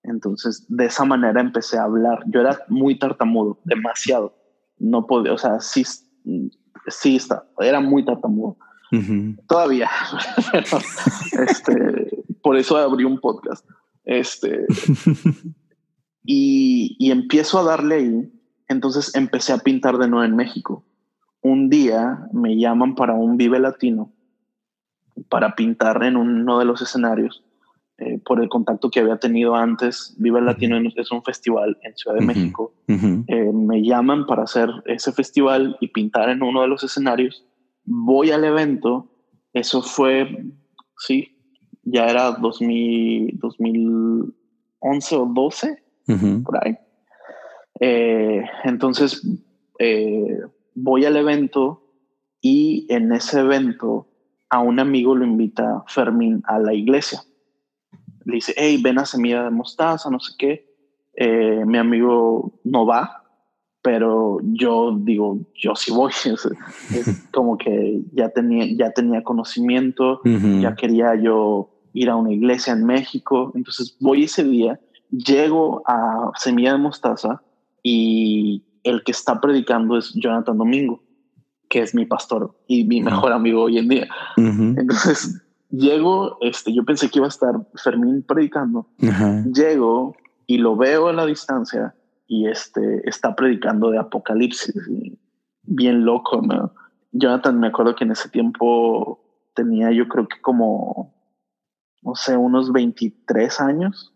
[0.03, 2.23] Entonces, de esa manera empecé a hablar.
[2.27, 4.33] Yo era muy tartamudo, demasiado.
[4.77, 5.83] No podía, o sea, sí,
[6.87, 8.57] sí está, era muy tartamudo.
[9.47, 9.89] Todavía.
[11.47, 13.65] este, por eso abrí un podcast.
[14.03, 14.65] Este,
[16.23, 18.31] y, y empiezo a darle ahí
[18.71, 20.85] entonces empecé a pintar de nuevo en México.
[21.41, 24.11] Un día me llaman para un Vive Latino
[25.29, 27.43] para pintar en uno de los escenarios
[27.97, 30.15] eh, por el contacto que había tenido antes.
[30.17, 32.73] Vive Latino es un festival en Ciudad de México.
[32.87, 37.45] Eh, me llaman para hacer ese festival y pintar en uno de los escenarios.
[37.85, 39.07] Voy al evento.
[39.53, 40.45] Eso fue,
[40.97, 41.37] sí,
[41.83, 45.83] ya era 2000, 2011 o 12,
[46.43, 46.77] por ahí.
[47.79, 49.25] Eh, entonces,
[49.79, 50.39] eh,
[50.73, 51.83] voy al evento
[52.41, 54.07] y en ese evento
[54.49, 57.21] a un amigo lo invita Fermín a la iglesia.
[58.25, 60.71] Le dice, hey, ven a Semilla de Mostaza, no sé qué.
[61.13, 63.23] Eh, mi amigo no va,
[63.81, 66.11] pero yo digo, yo sí voy.
[66.93, 72.73] Es, como que ya tenía, ya tenía conocimiento, ya quería yo ir a una iglesia
[72.73, 73.51] en México.
[73.55, 77.41] Entonces voy ese día, llego a Semilla de Mostaza
[77.83, 81.03] y el que está predicando es Jonathan Domingo,
[81.69, 84.07] que es mi pastor y mi mejor amigo hoy en día.
[84.37, 88.87] Entonces, llego, este, yo pensé que iba a estar Fermín predicando.
[89.53, 90.15] Llego
[90.47, 91.95] y lo veo a la distancia
[92.27, 94.75] y este, está predicando de Apocalipsis.
[95.63, 96.73] bien loco, ¿no?
[97.11, 99.21] Jonathan, me acuerdo que en ese tiempo
[99.53, 101.13] tenía yo creo que como,
[102.01, 104.13] no sé, unos 23 años.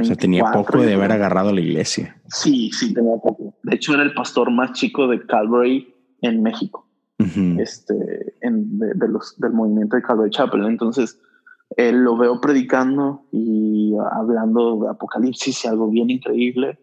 [0.00, 2.17] O sea, tenía poco de haber agarrado la iglesia.
[2.28, 3.54] Sí, sí, tenía poco.
[3.62, 6.86] De hecho, era el pastor más chico de Calvary en México,
[7.58, 10.66] este, en, de, los, del movimiento de Calvary Chapel.
[10.66, 11.18] Entonces,
[11.76, 16.78] él lo veo predicando y hablando de Apocalipsis y algo bien increíble.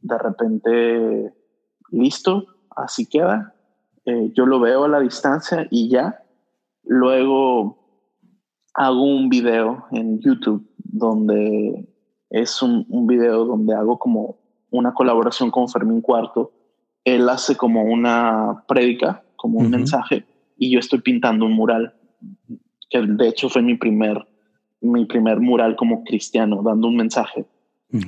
[0.00, 1.34] De repente,
[1.90, 3.54] listo, así queda.
[4.04, 6.22] Eh, yo lo veo a la distancia y ya.
[6.84, 7.78] Luego
[8.74, 11.88] hago un video en YouTube donde
[12.30, 14.37] es un, un, video donde hago como
[14.70, 16.52] una colaboración con Fermín Cuarto.
[17.04, 21.94] Él hace como una prédica, como un mensaje, y yo estoy pintando un mural,
[22.90, 24.26] que de hecho fue mi primer,
[24.80, 27.46] mi primer mural como cristiano, dando un mensaje.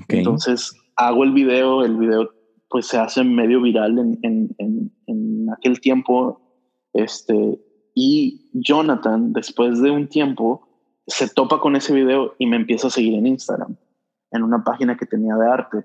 [0.09, 2.31] Entonces hago el video, el video
[2.69, 6.41] pues se hace medio viral en, en, en, en aquel tiempo.
[6.93, 7.61] Este,
[7.95, 10.69] y Jonathan, después de un tiempo,
[11.07, 13.77] se topa con ese video y me empieza a seguir en Instagram
[14.33, 15.85] en una página que tenía de arte.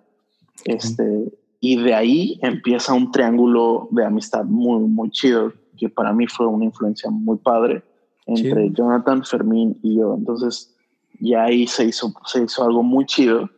[0.63, 6.27] Este, Y de ahí empieza un triángulo de amistad muy, muy chido, que para mí
[6.27, 7.83] fue una influencia muy padre
[8.25, 10.15] entre Jonathan, Fermín y yo.
[10.15, 10.75] Entonces,
[11.19, 13.49] ya ahí se hizo, se hizo algo muy chido.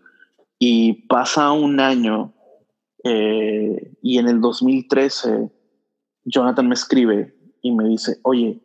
[0.60, 2.34] Y pasa un año
[3.04, 5.52] eh, y en el 2013
[6.26, 8.60] Jonathan me escribe y me dice, oye,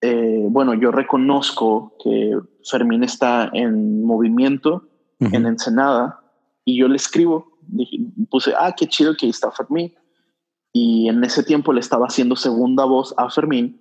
[0.00, 4.88] eh, bueno, yo reconozco que Fermín está en movimiento
[5.18, 6.20] en Ensenada
[6.68, 7.50] y yo le escribo,
[8.30, 9.94] puse, ah, qué chido que ahí está Fermín.
[10.70, 13.80] Y en ese tiempo le estaba haciendo segunda voz a Fermín,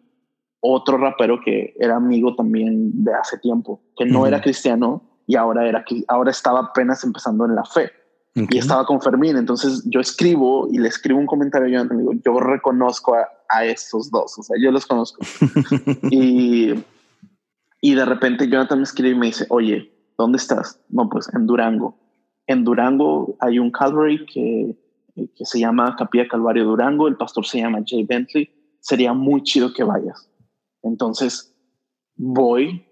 [0.62, 5.68] otro rapero que era amigo también de hace tiempo, que no era cristiano y ahora,
[5.68, 7.92] era, ahora estaba apenas empezando en la fe.
[8.36, 12.14] Y estaba con Fermín, entonces yo escribo y le escribo un comentario a Jonathan, digo,
[12.24, 15.26] yo reconozco a, a, estos dos, o sea, yo los conozco.
[16.12, 16.74] y,
[17.82, 20.80] y de repente Jonathan me escribe y me dice, oye, ¿dónde estás?
[20.88, 22.07] No, pues en Durango.
[22.48, 24.76] En Durango hay un Calvary que,
[25.16, 29.74] que se llama Capilla Calvario Durango, el pastor se llama Jay Bentley, sería muy chido
[29.74, 30.30] que vayas.
[30.82, 31.54] Entonces
[32.16, 32.86] voy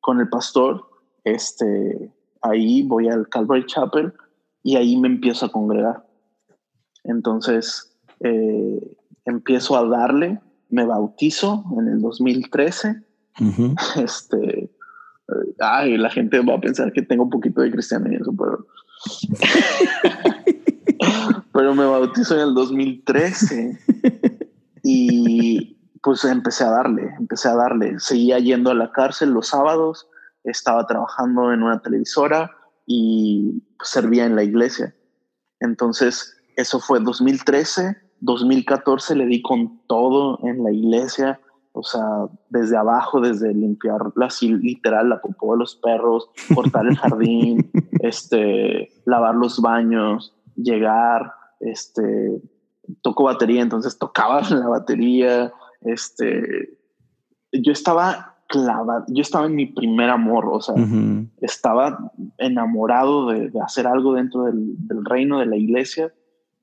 [0.00, 0.84] con el pastor,
[1.24, 4.12] este, ahí voy al Calvary Chapel
[4.62, 6.06] y ahí me empiezo a congregar.
[7.04, 13.04] Entonces eh, empiezo a darle, me bautizo en el 2013.
[13.96, 14.68] Este,
[15.60, 18.66] ay, la gente va a pensar que tengo un poquito de cristianismo, pero,
[21.52, 23.78] pero me bautizo en el 2013
[24.82, 27.98] y pues empecé a darle, empecé a darle.
[27.98, 30.08] Seguía yendo a la cárcel los sábados,
[30.44, 32.50] estaba trabajando en una televisora
[32.86, 34.94] y servía en la iglesia.
[35.60, 41.40] Entonces, eso fue 2013, 2014 le di con todo en la iglesia,
[41.72, 42.02] o sea,
[42.48, 47.70] desde abajo, desde limpiar la, literal la popó de los perros, cortar el jardín,
[48.00, 52.40] este, lavar los baños, llegar, este,
[53.02, 56.78] toco batería, entonces tocaba la batería, este,
[57.52, 60.74] yo estaba clavado, yo estaba en mi primer amor, o sea,
[61.42, 66.12] estaba enamorado de, hacer algo dentro del, reino de la iglesia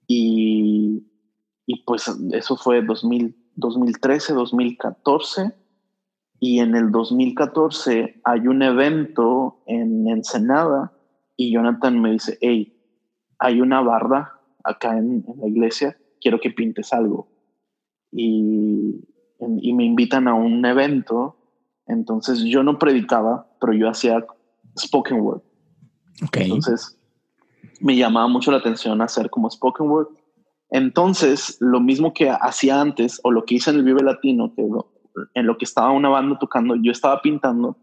[0.07, 1.05] y,
[1.67, 5.53] y pues eso fue 2000, 2013, 2014
[6.39, 10.91] y en el 2014 hay un evento en Ensenada
[11.37, 12.73] y Jonathan me dice, hey,
[13.39, 17.27] hay una barda acá en, en la iglesia, quiero que pintes algo.
[18.11, 19.03] Y,
[19.39, 21.37] y me invitan a un evento
[21.87, 24.25] entonces yo no predicaba, pero yo hacía
[24.77, 25.41] spoken word.
[26.33, 26.97] Entonces
[27.79, 30.07] me llamaba mucho la atención hacer como spoken word.
[30.69, 34.67] Entonces, lo mismo que hacía antes o lo que hice en el Vive Latino, que
[35.33, 37.77] en lo que estaba una banda tocando, yo estaba pintando.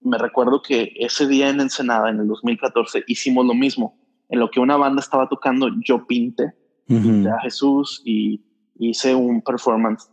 [0.00, 3.98] Me recuerdo que ese día en Ensenada, en el 2014, hicimos lo mismo.
[4.28, 6.54] En lo que una banda estaba tocando, yo pinté,
[6.90, 8.42] a Jesús y
[8.78, 10.08] hice un performance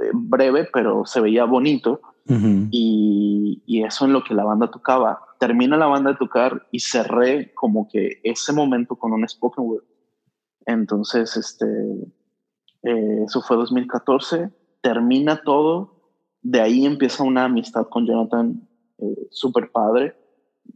[0.00, 2.00] eh, breve, pero se veía bonito
[2.70, 5.18] y, y, eso en lo que la banda tocaba.
[5.40, 9.84] Termina la banda de tocar y cerré como que ese momento con un spoken word.
[10.66, 11.66] Entonces, este,
[12.84, 14.50] eh, eso fue 2014.
[14.80, 16.12] Termina todo.
[16.42, 18.68] De ahí empieza una amistad con Jonathan
[19.02, 20.16] eh, súper padre.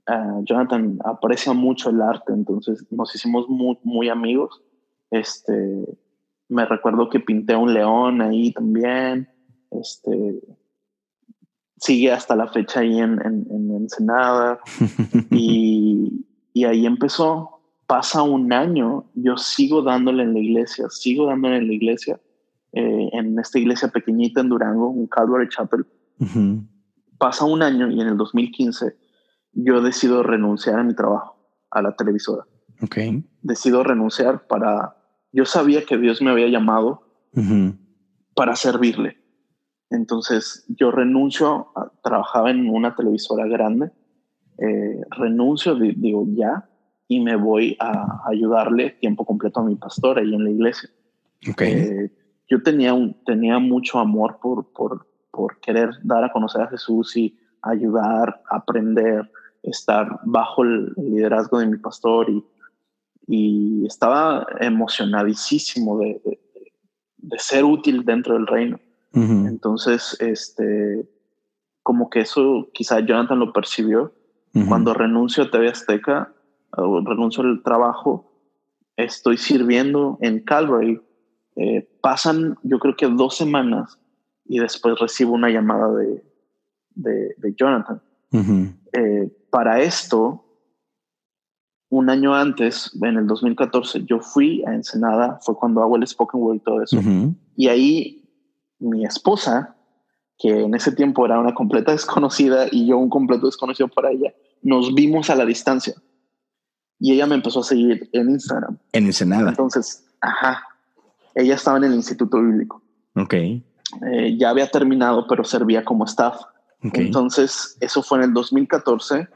[0.09, 4.63] Uh, Jonathan aprecia mucho el arte, entonces nos hicimos muy, muy amigos.
[5.11, 5.87] Este,
[6.49, 9.29] me recuerdo que pinté un león ahí también.
[9.71, 10.41] Este,
[11.77, 14.59] sigue hasta la fecha ahí en, en, Ensenada.
[15.31, 17.53] y, y, ahí empezó.
[17.87, 22.19] Pasa un año, yo sigo dándole en la iglesia, sigo dándole en la iglesia,
[22.73, 25.87] eh, en esta iglesia pequeñita en Durango, un Calvary Chapel.
[27.19, 28.97] Pasa un año y en el 2015
[29.53, 31.37] yo decido renunciar a mi trabajo,
[31.71, 32.45] a la televisora.
[32.83, 33.25] Okay.
[33.43, 34.97] Decido renunciar para...
[35.33, 37.03] Yo sabía que Dios me había llamado
[38.35, 39.19] para servirle
[39.91, 41.69] entonces yo renuncio,
[42.03, 43.91] trabajaba en una televisora grande,
[44.59, 46.69] eh, renuncio, digo ya,
[47.09, 50.91] y me voy a ayudarle tiempo completo a mi pastor ahí en la iglesia.
[51.49, 51.73] Okay.
[51.73, 52.13] Eh,
[52.49, 55.07] yo tenía, un, tenía mucho amor por, por,
[55.37, 59.31] por querer dar a conocer a Jesús y ayudar, aprender,
[59.63, 62.45] estar bajo el liderazgo de mi pastor y,
[63.27, 66.21] y estaba emocionadísimo de,
[67.19, 68.81] de, ser útil dentro del reino.
[69.13, 71.09] Entonces, este,
[71.83, 74.13] como que eso quizá Jonathan lo percibió.
[74.69, 76.33] Cuando renuncio a TV Azteca,
[76.77, 78.31] o renuncio al trabajo,
[78.97, 81.01] estoy sirviendo en Calvary.
[81.57, 83.99] Eh, pasan, yo creo que dos semanas
[84.49, 86.23] y después recibo una llamada de,
[86.95, 88.03] de, Jonathan.
[88.93, 90.45] Eh, para esto,
[91.89, 96.41] un año antes, en el 2014, yo fui a Ensenada, fue cuando hago el Spoken
[96.41, 97.01] Word y todo eso.
[97.57, 98.29] Y ahí
[98.79, 99.77] mi esposa,
[100.39, 104.35] que en ese tiempo era una completa desconocida y yo un completo desconocido para ella,
[104.63, 105.95] nos vimos a la distancia.
[106.99, 108.79] Y ella me empezó a seguir en Instagram.
[108.93, 109.51] En Ensenada.
[109.51, 110.63] Entonces, ajá.
[111.35, 112.83] Ella estaba en el Instituto Bíblico.
[113.15, 113.35] Ok.
[114.11, 116.41] Eh, ya había terminado, pero servía como staff.
[116.93, 119.29] Entonces, eso fue en el 2014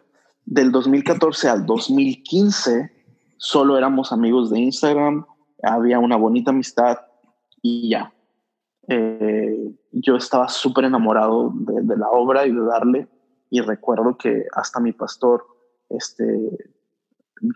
[0.45, 2.91] del 2014 al 2015
[3.37, 5.25] solo éramos amigos de Instagram,
[5.63, 6.99] había una bonita amistad
[7.63, 8.13] y ya.
[8.89, 13.09] Eh, yo estaba súper enamorado de, la obra y de darle
[13.49, 15.47] y recuerdo que hasta mi pastor,
[15.89, 16.25] este,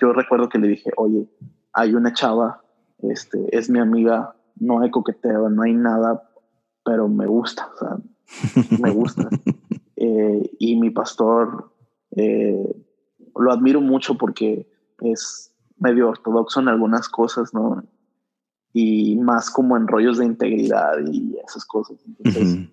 [0.01, 1.29] yo recuerdo que le dije, oye,
[1.73, 2.63] hay una chava,
[3.03, 6.31] este, es mi amiga, no hay coqueteo, no hay nada,
[6.85, 9.29] pero me gusta, o sea, me gusta.
[9.97, 11.73] Eh, y mi pastor
[12.17, 12.77] eh,
[13.37, 14.69] lo admiro mucho porque
[15.01, 17.85] es medio ortodoxo en algunas cosas, ¿no?
[18.73, 21.97] Y más como en rollos de integridad y esas cosas.
[22.07, 22.69] Entonces,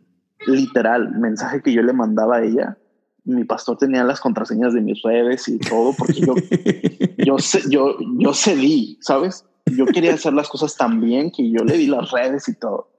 [0.47, 2.77] literal, mensaje que yo le mandaba a ella,
[3.23, 6.33] mi pastor tenía las contraseñas de mis redes y todo, porque yo,
[7.17, 7.37] yo,
[7.69, 9.45] yo, yo cedí, ¿sabes?
[9.77, 12.89] Yo quería hacer las cosas tan bien que yo le di las redes y todo.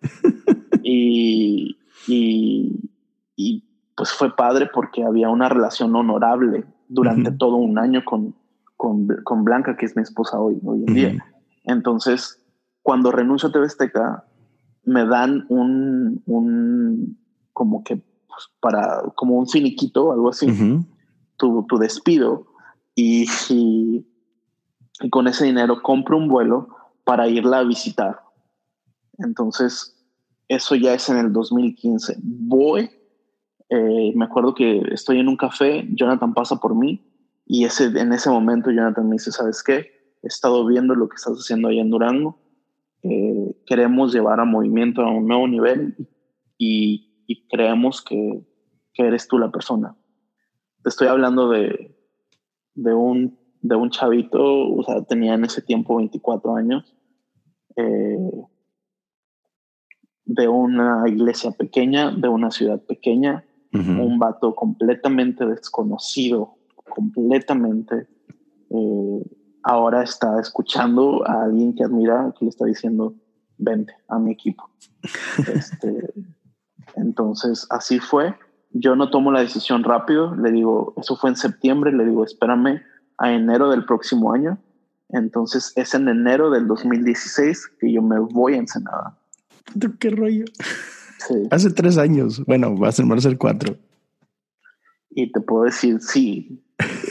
[0.83, 1.77] Y,
[2.07, 2.91] y,
[3.37, 3.65] y
[3.97, 8.35] pues fue padre porque había una relación honorable durante todo un año con,
[8.77, 11.25] con, con, Blanca, que es mi esposa hoy, hoy en día.
[11.65, 12.43] Entonces,
[12.83, 13.69] cuando renuncio a TV
[14.85, 17.19] me dan un, un
[17.53, 20.47] como que pues, para, como un finiquito, algo así,
[21.37, 22.47] tu, tu, despido,
[22.95, 24.05] y, y,
[25.11, 26.69] con ese dinero compro un vuelo
[27.05, 28.21] para irla a visitar.
[29.19, 29.92] Entonces,
[30.55, 32.17] eso ya es en el 2015.
[32.23, 32.91] Voy
[33.75, 37.01] eh, me acuerdo que estoy en un café, Jonathan pasa por mí
[37.47, 39.91] y ese, en ese momento Jonathan me dice, ¿sabes qué?
[40.23, 42.39] He estado viendo lo que estás haciendo allá en Durango.
[43.03, 45.97] Eh, queremos llevar a movimiento a un nuevo nivel
[46.59, 47.09] y,
[47.51, 48.43] creemos que,
[48.93, 49.97] que, eres tú la persona.
[50.83, 51.97] Te estoy hablando de,
[52.75, 56.95] de, un, de un chavito, o sea, tenía en ese tiempo 24 años.
[57.77, 58.19] Eh,
[60.35, 66.57] de una iglesia pequeña, de una ciudad pequeña, un vato completamente desconocido,
[66.95, 68.07] completamente.
[68.69, 69.23] Eh,
[69.63, 73.15] ahora está escuchando a alguien que admira, que le está diciendo,
[73.57, 74.69] vente a mi equipo.
[75.55, 76.13] Este,
[76.97, 78.35] entonces, así fue.
[78.71, 82.83] Yo no tomo la decisión rápido, le digo, eso fue en septiembre, le digo, espérame
[83.19, 84.59] a enero del próximo año.
[85.09, 89.19] Entonces es en enero del 2016 que yo me voy a Ensenada.
[89.99, 90.45] ¿Qué rollo?
[91.51, 92.45] Hace tres años.
[92.47, 93.77] Bueno, va a ser, más el cuatro.
[95.11, 96.63] Y te puedo decir, sí.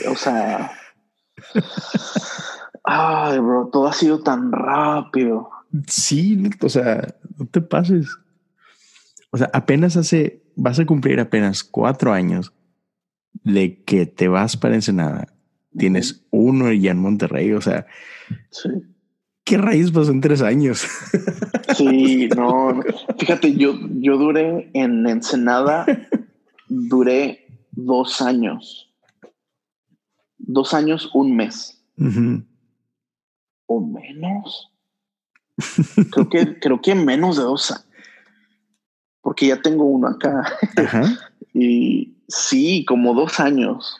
[0.08, 0.72] O sea.
[2.84, 5.50] ay, bro, todo ha sido tan rápido.
[5.86, 8.08] Sí, o sea, no te pases.
[9.30, 12.52] O sea, apenas hace, vas a cumplir apenas cuatro años
[13.44, 15.28] de que te vas para Ensenada.
[15.76, 17.86] Tienes uno ya en Monterrey, o sea.
[18.50, 18.68] Sí.
[19.44, 20.86] ¿Qué raíz pasó en tres años?
[21.76, 22.82] Sí, no,
[23.18, 25.86] Fíjate, yo, yo duré en Ensenada,
[26.68, 28.92] duré dos años.
[30.36, 31.82] Dos años, un mes.
[33.66, 34.70] O menos.
[36.10, 37.86] Creo que, creo que menos de dos años.
[39.22, 40.44] Porque ya tengo uno acá.
[41.54, 43.96] y sí, como dos años.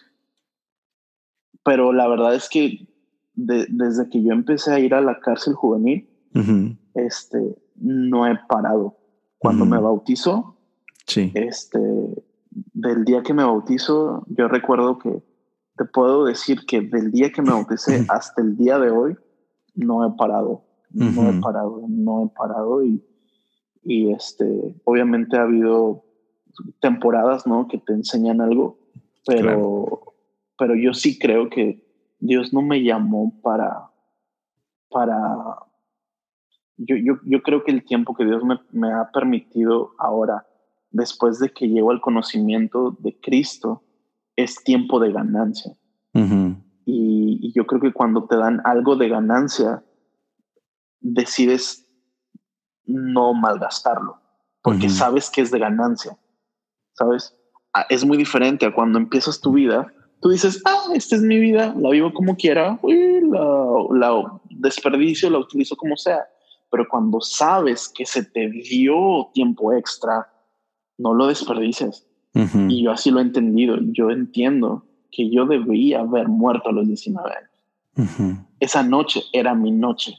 [1.64, 2.91] Pero la verdad es que
[3.34, 6.08] desde que yo empecé a ir a la cárcel juvenil,
[6.94, 8.98] este, no he parado.
[9.38, 10.56] Cuando me bautizo,
[11.06, 11.32] sí.
[11.34, 11.78] este,
[12.50, 15.22] del día que me bautizo, yo recuerdo que
[15.76, 19.16] te puedo decir que del día que me bauticé hasta el día de hoy,
[19.74, 23.02] no he parado, no he parado, no he parado y,
[23.82, 26.04] y este, obviamente ha habido
[26.80, 27.66] temporadas, ¿no?
[27.66, 28.78] Que te enseñan algo,
[29.26, 30.14] pero,
[30.58, 31.91] pero yo sí creo que
[32.22, 33.90] Dios no me llamó para,
[34.88, 35.18] para,
[36.76, 40.46] yo, yo, yo creo que el tiempo que Dios me, me, ha permitido ahora,
[40.92, 43.82] después de que llego al conocimiento de Cristo,
[44.36, 45.76] es tiempo de ganancia.
[46.84, 49.82] y, yo creo que cuando te dan algo de ganancia,
[51.00, 51.88] decides
[52.84, 54.20] no malgastarlo,
[54.62, 56.16] porque sabes que es de ganancia,
[56.92, 57.36] ¿sabes?
[57.74, 59.92] Ah, es muy diferente a cuando empiezas tu vida
[60.22, 65.76] tú dices, ah, esta es mi vida, la vivo como quiera, la, desperdicio, la utilizo
[65.76, 66.24] como sea.
[66.70, 70.32] Pero cuando sabes que se te dio tiempo extra,
[70.96, 72.06] no lo desperdices.
[72.68, 73.76] Y yo así lo he entendido.
[73.92, 78.38] Yo entiendo que yo debía haber muerto a los 19 años.
[78.58, 80.14] Esa noche era mi noche,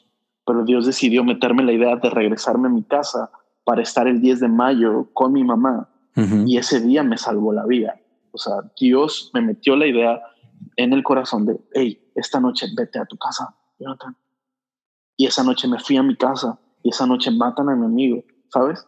[0.46, 3.32] pero Dios decidió meterme la idea de regresarme a mi casa
[3.64, 5.90] para estar el 10 de mayo con mi mamá
[6.46, 8.00] y ese día me salvó la vida.
[8.34, 10.22] O sea, Dios me metió la idea
[10.76, 14.18] en el corazón de, hey, esta noche vete a tu casa, Jonathan.
[15.16, 18.24] Y esa noche me fui a mi casa y esa noche matan a mi amigo,
[18.52, 18.86] ¿sabes?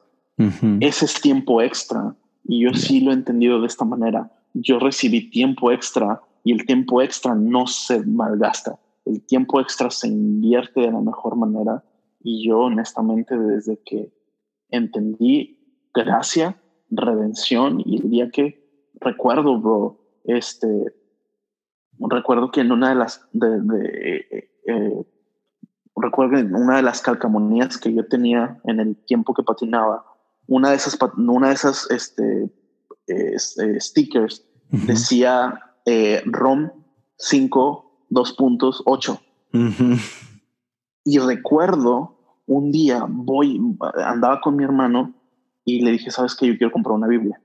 [0.81, 4.31] Ese es tiempo extra y yo sí lo he entendido de esta manera.
[4.53, 8.79] Yo recibí tiempo extra y el tiempo extra no se malgasta.
[9.05, 11.83] El tiempo extra se invierte de la mejor manera
[12.21, 14.11] y yo honestamente desde que
[14.69, 15.59] entendí
[15.93, 18.64] gracia, redención y el día que
[19.05, 20.93] recuerdo, bro, este,
[22.09, 25.05] recuerdo que en una de las, de, eh,
[25.95, 30.05] recuerdo que en una de las calcamonías que yo tenía en el tiempo que patinaba,
[30.47, 32.49] una de esas, una de esas este,
[33.07, 36.71] eh, stickers decía eh, ROM
[37.17, 39.21] 5, 2 puntos, 8.
[41.05, 43.61] Y recuerdo un día, voy,
[44.05, 45.13] andaba con mi hermano
[45.63, 47.41] y le dije, ¿sabes que Yo quiero comprar una Biblia.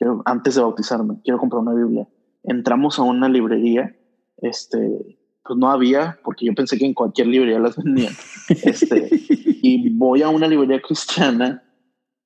[0.00, 2.08] Quiero, antes de bautizarme, quiero comprar una Biblia.
[2.42, 3.94] Entramos a una librería,
[4.38, 8.14] este, pues no había, porque yo pensé que en cualquier librería las vendían.
[8.48, 9.10] Este,
[9.62, 11.62] y voy a una librería cristiana,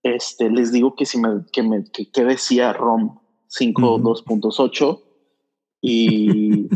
[0.05, 3.19] este, les digo que si me, que me, que, decía ROM
[3.49, 5.03] 5.2.8
[5.81, 6.69] y,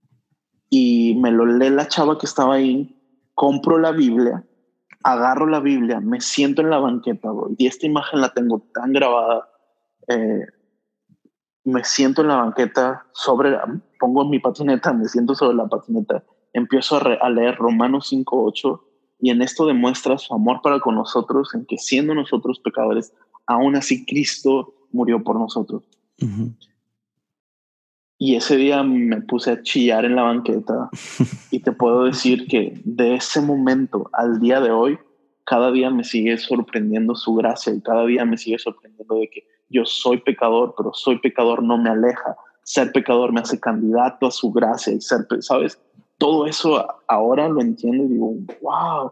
[0.70, 2.98] y me lo lee la chava que estaba ahí,
[3.34, 4.42] compro la Biblia,
[5.02, 9.50] agarro la Biblia, me siento en la banqueta, y esta imagen la tengo tan grabada.
[10.08, 10.46] Eh,
[11.64, 13.56] me siento en la banqueta sobre,
[13.98, 18.80] pongo mi patineta, me siento sobre la patineta, empiezo a, leer Romanos 5.8
[19.20, 23.14] y en esto demuestra su amor para con nosotros, en que siendo nosotros pecadores,
[23.46, 25.82] aún así Cristo murió por nosotros.
[28.18, 30.90] Y ese día me puse a chillar en la banqueta
[31.50, 34.98] y te puedo decir que de ese momento al día de hoy,
[35.44, 39.46] cada día me sigue sorprendiendo su gracia y cada día me sigue sorprendiendo de que
[39.68, 42.36] yo soy pecador, pero soy pecador no me aleja.
[42.62, 45.78] Ser pecador me hace candidato a su gracia y ser, ¿sabes?
[46.18, 49.10] Todo eso ahora lo entiendo y digo, wow,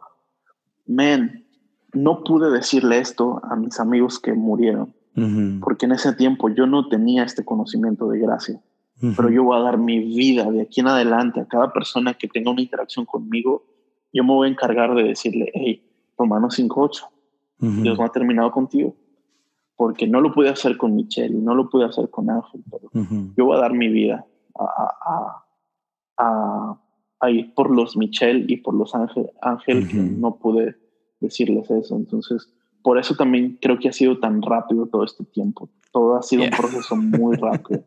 [0.87, 1.45] man,
[1.93, 4.95] no pude decirle esto a mis amigos que murieron,
[5.61, 8.63] porque en ese tiempo yo no tenía este conocimiento de gracia.
[9.17, 12.29] Pero yo voy a dar mi vida de aquí en adelante a cada persona que
[12.29, 13.65] tenga una interacción conmigo.
[14.13, 17.09] Yo me voy a encargar de decirle, hey, Romanos 5.8,
[17.83, 18.95] Dios no ha terminado contigo
[19.77, 22.89] porque no lo pude hacer con Michelle y no lo pude hacer con Ángel, pero
[23.37, 24.25] yo voy a dar mi vida
[24.57, 25.45] a,
[26.19, 26.79] a,
[27.21, 30.77] a, ir por los Michelle y por los Ángel, Ángel que no pude
[31.21, 31.97] decirles eso.
[31.97, 32.53] Entonces,
[32.83, 35.71] por eso también creo que ha sido tan rápido todo este tiempo.
[35.93, 37.85] Todo ha sido un proceso muy rápido.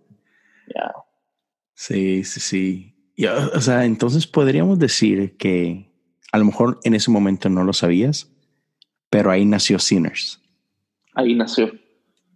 [1.73, 2.95] Sí, sí, sí.
[3.55, 5.94] o sea, entonces podríamos decir que
[6.31, 8.31] a lo mejor en ese momento no lo sabías,
[9.09, 10.41] pero ahí nació Sinners.
[11.13, 11.71] Ahí nació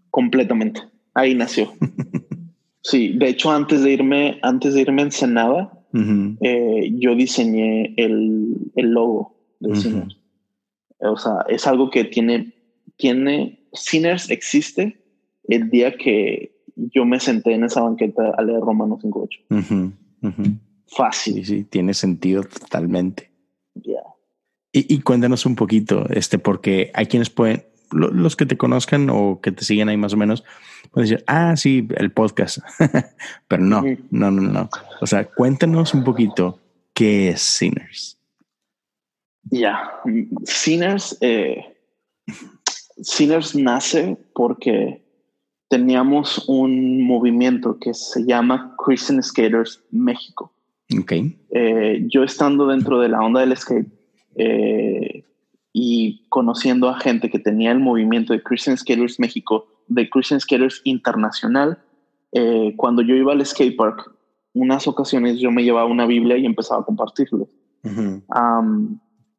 [0.10, 0.82] completamente.
[1.14, 1.74] Ahí nació.
[2.82, 5.74] sí, de hecho, antes de irme, antes de irme en Senada,
[6.42, 10.18] eh, yo diseñé el, el logo de Sinners.
[11.00, 12.54] O sea, es algo que tiene,
[12.98, 15.04] tiene, Sinners existe
[15.48, 20.60] el día que yo me senté en esa banqueta a leer Romanos 5.8.
[20.88, 21.34] Fácil.
[21.36, 23.29] Sí, sí, tiene sentido totalmente.
[24.72, 29.40] Y, y, cuéntanos un poquito, este, porque hay quienes pueden, los que te conozcan o
[29.42, 30.44] que te siguen ahí más o menos,
[30.92, 32.60] pueden decir, ah, sí, el podcast.
[33.48, 34.70] Pero no, no, no, no.
[35.02, 36.60] O sea, cuéntanos un poquito
[36.94, 38.20] qué es Sinners.
[39.44, 39.92] Ya,
[40.44, 41.76] Sinners, eh,
[43.02, 45.04] Sinners nace porque
[45.70, 50.54] teníamos un movimiento que se llama Christian Skaters México.
[51.02, 51.40] Okay.
[51.52, 53.88] Eh, yo estando dentro de la onda del skate,
[54.40, 55.26] eh,
[55.74, 60.82] y conociendo a gente que tenía el movimiento de Christian Skaters México, de Christian Skaters
[60.86, 61.78] Internacional,
[62.32, 64.16] eh, cuando yo iba al skatepark,
[64.54, 67.50] unas ocasiones yo me llevaba una Biblia y empezaba a compartirlo.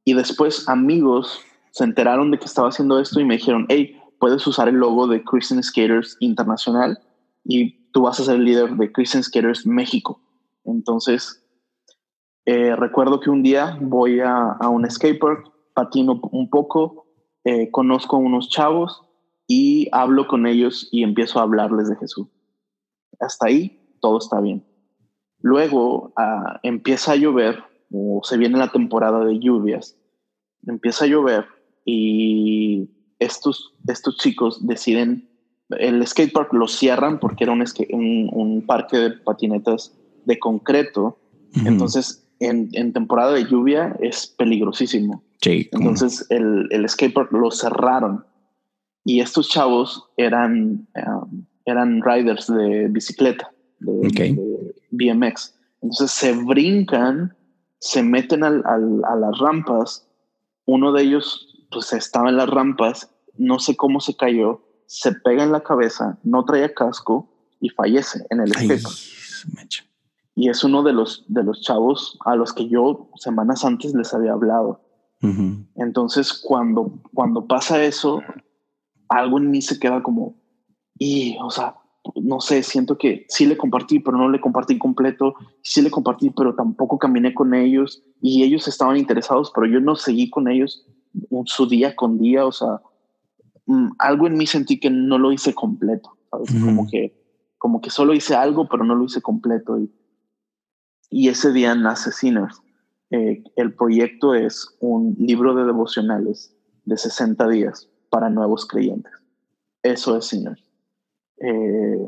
[0.05, 1.41] y después amigos
[1.73, 5.07] se enteraron de que estaba haciendo esto y me dijeron, hey, puedes usar el logo
[5.07, 6.99] de Christian Skaters Internacional
[7.45, 10.21] y tú vas a ser el líder de Christian Skaters México.
[10.65, 11.43] Entonces,
[12.47, 17.07] eh, recuerdo que un día voy a, a un skatepark patino un poco,
[17.45, 19.03] eh, conozco a unos chavos
[19.47, 22.29] y hablo con ellos y empiezo a hablarles de Jesús.
[23.19, 24.65] Hasta ahí todo está bien.
[25.43, 27.63] Luego ah, empieza a llover
[27.93, 29.97] o se viene la temporada de lluvias.
[30.67, 31.47] Empieza a llover
[31.85, 35.29] y estos, estos chicos deciden,
[35.71, 41.19] el skatepark lo cierran porque era un, un, un parque de patinetas de concreto
[41.65, 45.23] Entonces, en, en, temporada de lluvia es peligrosísimo.
[45.41, 48.25] Sí, Entonces, el, el skatepark lo cerraron.
[49.05, 54.37] Y estos chavos eran, um, eran riders de bicicleta, de,
[54.91, 55.55] BMX.
[55.83, 57.35] Entonces, se brincan,
[57.79, 60.07] se meten al, al, a las rampas.
[60.67, 65.45] Uno de ellos, pues, estaba en las rampas, no sé cómo se cayó, se pega
[65.45, 67.31] en la cabeza, no traía casco
[67.61, 68.97] y fallece en el skatepark.
[70.41, 74.15] Y es uno de los, de los chavos a los que yo semanas antes les
[74.15, 74.81] había hablado.
[75.77, 78.23] Entonces, cuando, cuando pasa eso,
[79.11, 80.41] algo en mí se queda como,
[80.99, 81.75] y, o sea,
[82.15, 86.31] no sé, siento que sí le compartí, pero no le compartí completo, sí le compartí,
[86.31, 90.87] pero tampoco caminé con ellos y ellos estaban interesados, pero yo no seguí con ellos
[91.45, 92.81] su día con día, o sea,
[93.71, 97.15] Mm, algo en mí sentí que no lo hice completo, Como que
[97.57, 99.79] como que solo hice algo, pero no lo hice completo.
[99.79, 99.93] Y,
[101.11, 102.63] y ese día nace Sinners.
[103.11, 106.55] Eh, el proyecto es un libro de devocionales
[106.85, 109.13] de 60 días para nuevos creyentes.
[109.83, 110.63] Eso es Sinners.
[111.39, 112.07] Eh,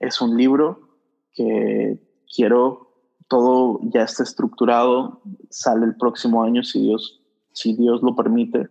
[0.00, 0.98] es un libro
[1.32, 1.98] que
[2.34, 2.92] quiero,
[3.28, 8.68] todo ya está estructurado, sale el próximo año si Dios, si Dios lo permite.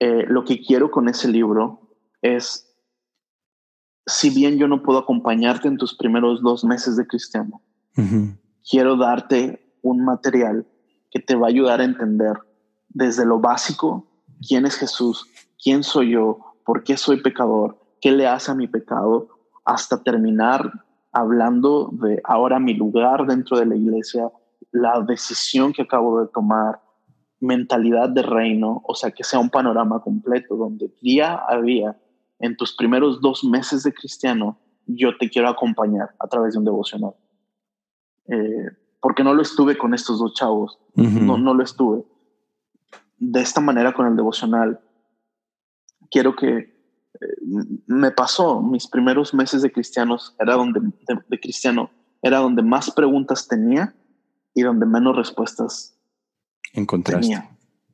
[0.00, 2.74] Eh, lo que quiero con ese libro es,
[4.06, 7.60] si bien yo no puedo acompañarte en tus primeros dos meses de cristiano,
[8.68, 10.66] quiero darte un material
[11.10, 12.36] que te va a ayudar a entender
[12.88, 14.06] desde lo básico
[14.46, 15.26] quién es Jesús,
[15.62, 19.28] quién soy yo, por qué soy pecador, qué le hace a mi pecado,
[19.64, 24.30] hasta terminar hablando de ahora mi lugar dentro de la iglesia,
[24.70, 26.80] la decisión que acabo de tomar,
[27.40, 31.96] mentalidad de reino, o sea, que sea un panorama completo donde día a día,
[32.40, 36.64] en tus primeros dos meses de cristiano, yo te quiero acompañar a través de un
[36.64, 37.14] devocional.
[38.28, 38.68] Eh,
[39.00, 42.04] porque no lo estuve con estos dos chavos, no, no lo estuve.
[43.16, 44.80] De esta manera con el devocional,
[46.10, 47.26] quiero que eh,
[47.86, 51.90] me pasó mis primeros meses de cristianos, era donde, de cristiano,
[52.22, 53.94] era donde más preguntas tenía
[54.54, 55.98] y donde menos respuestas
[56.72, 57.42] Encontraste.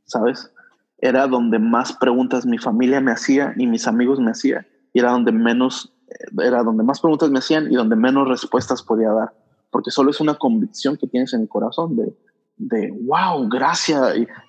[0.04, 0.50] ¿Sabes?
[0.98, 4.66] Era donde más preguntas mi familia me hacía y mis amigos me hacían.
[4.92, 8.82] Y era donde menos, eh, era donde más preguntas me hacían y donde menos respuestas
[8.82, 9.34] podía dar.
[9.74, 12.16] Porque solo es una convicción que tienes en el corazón de,
[12.58, 14.02] de wow, gracia,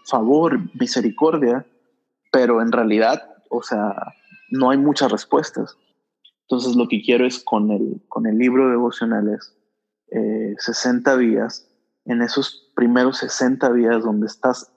[0.06, 1.66] favor, misericordia.
[2.32, 3.96] Pero en realidad, o sea,
[4.52, 5.80] no hay muchas respuestas.
[6.44, 9.58] Entonces lo que quiero es con el, con el libro de devocionales,
[10.12, 11.72] eh, 60 días,
[12.06, 14.72] en esos primeros 60 días donde estás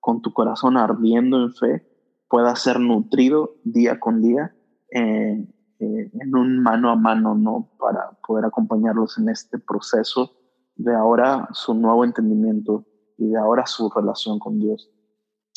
[0.00, 1.86] con tu corazón ardiendo en fe,
[2.28, 4.52] pueda ser nutrido día con día
[4.90, 5.46] eh,
[5.82, 7.72] eh, en un mano a mano, ¿no?
[7.76, 10.30] Para poder acompañarlos en este proceso
[10.76, 12.86] de ahora su nuevo entendimiento
[13.18, 14.92] y de ahora su relación con Dios.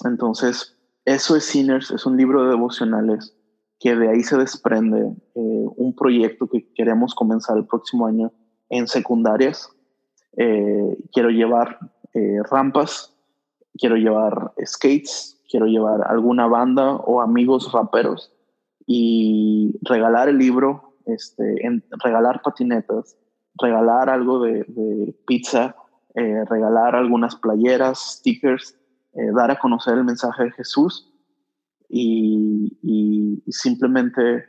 [0.03, 3.38] Entonces, eso es Sinners, es un libro de devocionales
[3.80, 8.34] que de ahí se desprende eh, un proyecto que queremos comenzar el próximo año
[8.69, 9.69] en secundarias,
[10.38, 11.77] eh, quiero llevar
[12.49, 13.14] rampas,
[13.77, 18.35] quiero llevar skates, quiero llevar alguna banda o amigos raperos
[18.86, 21.56] y regalar el libro, este,
[22.03, 23.18] regalar patinetas,
[23.57, 25.76] regalar algo de, pizza,
[26.16, 28.78] eh, regalar algunas playeras, stickers,
[29.34, 31.10] dar a conocer el mensaje de Jesús
[31.88, 34.44] y, y simplemente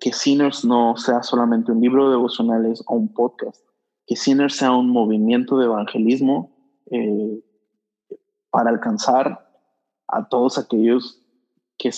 [0.00, 3.60] que Sinners no sea solamente un libro de devocionales o un podcast,
[4.06, 6.56] que Sinner sea un movimiento de evangelismo
[6.90, 7.42] eh,
[8.50, 9.50] para alcanzar
[10.08, 11.20] a todos aquellos
[11.76, 11.90] que,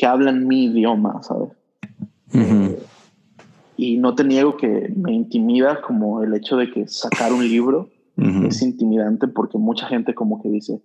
[0.00, 1.50] que hablan mi idioma, ¿sabes?
[2.32, 2.82] Eh,
[3.76, 7.90] y no te niego que me intimida como el hecho de que sacar un libro
[8.16, 10.80] es intimidante porque mucha gente como que dice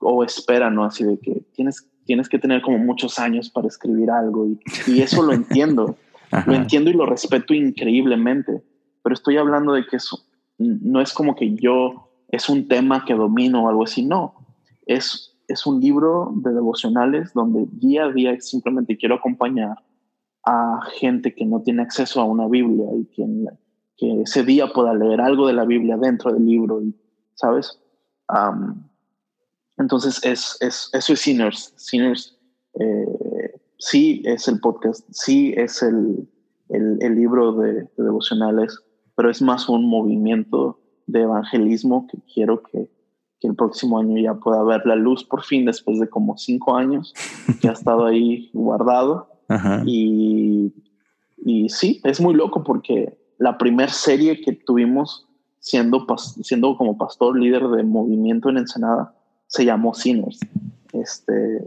[0.00, 0.84] o espera, ¿no?
[0.84, 5.00] Así de que tienes, tienes que tener como muchos años para escribir algo y, y
[5.00, 5.96] eso lo entiendo.
[6.46, 8.62] lo entiendo y lo respeto increíblemente
[9.06, 10.26] pero estoy hablando de que eso
[10.58, 14.34] no es como que yo es un tema que domino o algo así, no,
[14.84, 19.76] es, es un libro de devocionales donde día a día simplemente quiero acompañar
[20.44, 25.20] a gente que no tiene acceso a una Biblia y que, ese día pueda leer
[25.20, 26.94] algo de la Biblia dentro del libro, y,
[27.34, 27.80] ¿sabes?
[29.78, 31.72] entonces, es, es, eso es Sinners.
[31.76, 32.38] Sinners
[32.78, 36.28] eh, sí es el podcast, sí es el,
[36.68, 38.78] el, libro de, devocionales,
[39.16, 42.90] pero es más un movimiento de evangelismo que quiero que,
[43.40, 46.76] que, el próximo año ya pueda ver la luz por fin después de como cinco
[46.76, 47.14] años
[47.60, 49.28] que ha estado ahí guardado.
[49.86, 50.72] Y,
[51.36, 55.26] y sí, es muy loco porque la primera serie que tuvimos
[55.60, 56.06] siendo,
[56.42, 59.14] siendo como pastor líder de movimiento en Ensenada,
[59.46, 60.40] se llamó Sinners.
[60.92, 61.58] Este,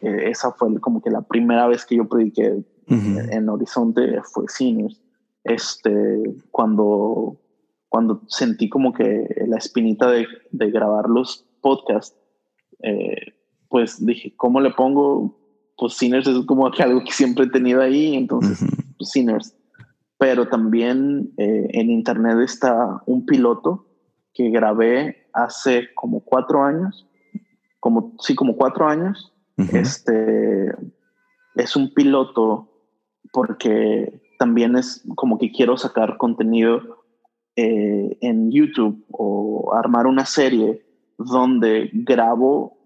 [0.00, 5.00] eh, esa fue como que la primera vez que yo prediqué en Horizonte fue Sinners.
[5.44, 7.36] Este, cuando,
[7.88, 12.16] cuando sentí como que la espinita de, de grabar los podcasts,
[12.82, 13.34] eh,
[13.68, 15.38] pues dije, ¿cómo le pongo?
[15.76, 18.58] Pues Sinners es como que algo que siempre he tenido ahí, entonces
[18.96, 19.54] pues, Sinners.
[20.18, 23.86] Pero también eh, en internet está un piloto
[24.34, 27.06] que grabé hace como cuatro años,
[27.80, 29.32] como sí, como cuatro años.
[29.72, 30.72] Este
[31.56, 32.68] es un piloto
[33.32, 36.97] porque también es como que quiero sacar contenido
[37.60, 40.80] eh, en YouTube o armar una serie
[41.18, 42.78] donde grabo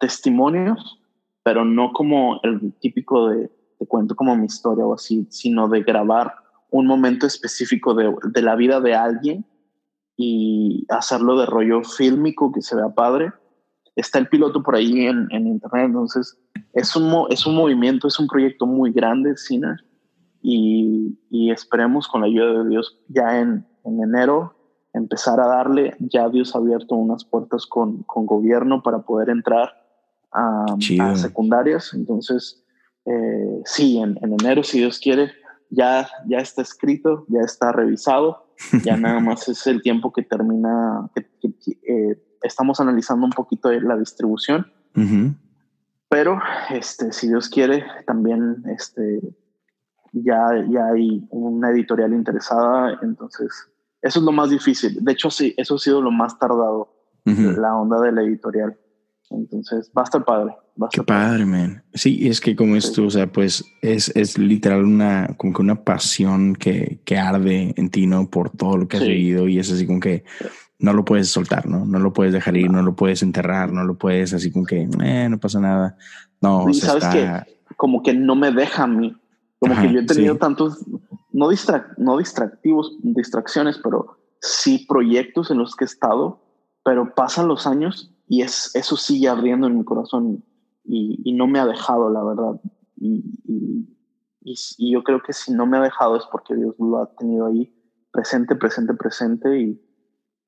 [0.00, 1.00] testimonios,
[1.44, 5.84] pero no como el típico de, te cuento como mi historia o así, sino de
[5.84, 6.34] grabar
[6.70, 9.46] un momento específico de, de la vida de alguien
[10.16, 13.30] y hacerlo de rollo fílmico que se vea padre.
[13.94, 16.36] Está el piloto por ahí en, en internet, entonces
[16.72, 19.76] es un, es un movimiento, es un proyecto muy grande, Cine,
[20.42, 24.54] y, y, esperemos con la ayuda de Dios ya en, en enero
[24.92, 29.70] empezar a darle, ya Dios ha abierto unas puertas con, con gobierno para poder entrar
[30.32, 30.66] a,
[31.14, 31.92] secundarias.
[31.94, 32.64] Entonces,
[33.04, 35.32] eh, sí, en, enero, si Dios quiere,
[35.70, 38.46] ya, ya está escrito, ya está revisado,
[38.84, 41.26] ya nada más es el tiempo que termina, que,
[41.86, 44.66] eh, estamos analizando un poquito la distribución.
[46.08, 46.40] Pero,
[46.70, 49.20] este, si Dios quiere, también este,
[50.12, 53.48] ya, ya hay una editorial interesada, entonces
[54.00, 54.98] eso es lo más difícil.
[55.02, 56.94] De hecho, sí, eso ha sido lo más tardado,
[57.24, 58.76] la onda de la editorial.
[59.30, 60.56] Entonces, va a estar padre.
[60.90, 61.82] Qué padre, man.
[61.92, 65.84] Sí, es que como esto, o sea, pues es, es literal una, como que una
[65.84, 68.30] pasión que, que arde en ti, ¿no?
[68.30, 70.24] Por todo lo que has vivido y es así como que
[70.78, 71.84] no lo puedes soltar, ¿no?
[71.84, 74.88] No lo puedes dejar ir, no, lo puedes enterrar, no lo puedes así como que,
[75.02, 75.96] eh, no pasa nada.
[76.40, 79.16] No, sabes que como que no me deja a mí.
[79.58, 80.86] Como que yo he tenido tantos,
[81.32, 81.48] no,
[81.96, 86.40] no distractivos, distracciones, pero sí proyectos en los que he estado,
[86.84, 90.44] pero pasan los años y es, eso sigue abriendo en mi corazón
[90.84, 92.60] y, y no me ha dejado, la verdad.
[92.96, 96.98] Y, y, y, yo creo que si no me ha dejado es porque Dios lo
[96.98, 97.72] ha tenido ahí
[98.10, 99.60] presente, presente, presente.
[99.60, 99.80] Y,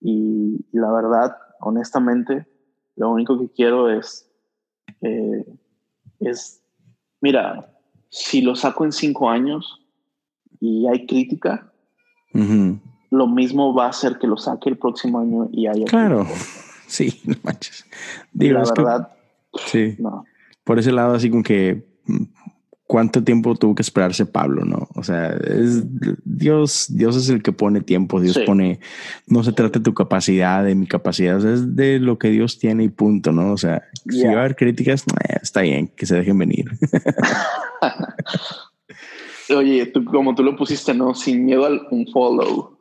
[0.00, 2.46] y, la verdad, honestamente,
[2.96, 4.30] lo único que quiero es,
[5.02, 5.44] eh,
[6.20, 6.62] es,
[7.20, 7.70] mira,
[8.10, 9.80] si lo saco en cinco años
[10.60, 11.72] y hay crítica,
[13.10, 15.86] lo mismo va a ser que lo saque el próximo año y haya.
[15.86, 16.26] Claro.
[16.90, 17.86] Sí, no manches.
[18.32, 19.12] Digo, la verdad.
[19.64, 19.96] sí.
[20.64, 21.86] Por ese lado, así como que
[22.90, 24.88] cuánto tiempo tuvo que esperarse Pablo, ¿no?
[24.96, 25.84] O sea, es
[26.24, 28.80] Dios, Dios es el que pone tiempo, Dios pone,
[29.28, 32.82] no se trata de tu capacidad, de mi capacidad, es de lo que Dios tiene
[32.82, 33.52] y punto, ¿no?
[33.52, 36.64] O sea, si va a haber críticas, eh, está bien, que se dejen venir.
[39.56, 41.14] Oye, tú, como tú lo pusiste, ¿no?
[41.14, 42.76] Sin miedo al unfollow.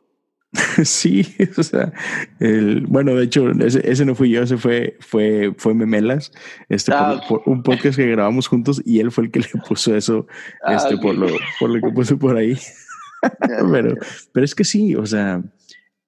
[0.84, 1.92] Sí, o sea,
[2.38, 6.32] el, bueno, de hecho, ese, no fui yo, ese fue, fue, fue Memelas,
[6.68, 9.94] este, ah, por, un podcast que grabamos juntos y él fue el que le puso
[9.96, 10.26] eso,
[10.64, 11.28] ah, este, por lo,
[11.58, 12.58] por lo que puso por ahí.
[13.70, 13.94] pero,
[14.32, 15.42] pero es que sí, o sea,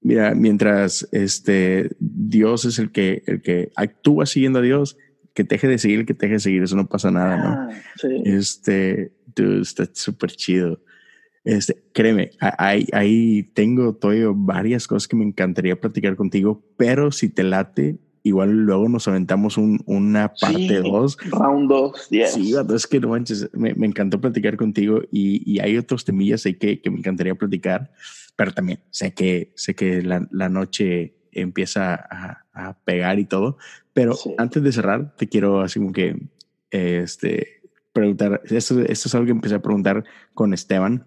[0.01, 4.97] mira, mientras este Dios es el que, el que actúa siguiendo a Dios,
[5.35, 7.49] que te deje de seguir, que te deje de seguir, eso no pasa nada, ¿no?
[7.49, 7.69] Ah,
[8.25, 10.81] este, está súper chido.
[11.45, 17.29] Este, créeme, ahí, ahí tengo todavía varias cosas que me encantaría platicar contigo, pero si
[17.29, 21.17] te late, igual luego nos aventamos un, una parte 2.
[21.31, 25.77] round 2, Sí, es que no manches, me, me, encantó platicar contigo y, y, hay
[25.77, 27.91] otros temillas ahí que, que, me encantaría platicar,
[28.37, 33.59] pero también sé que, sé que la, la noche empieza a, a, pegar y todo,
[33.93, 36.17] pero antes de cerrar, te quiero así como que
[36.71, 37.63] este,
[37.93, 40.05] preguntar, esto, esto es algo que empecé a preguntar
[40.35, 41.07] con Esteban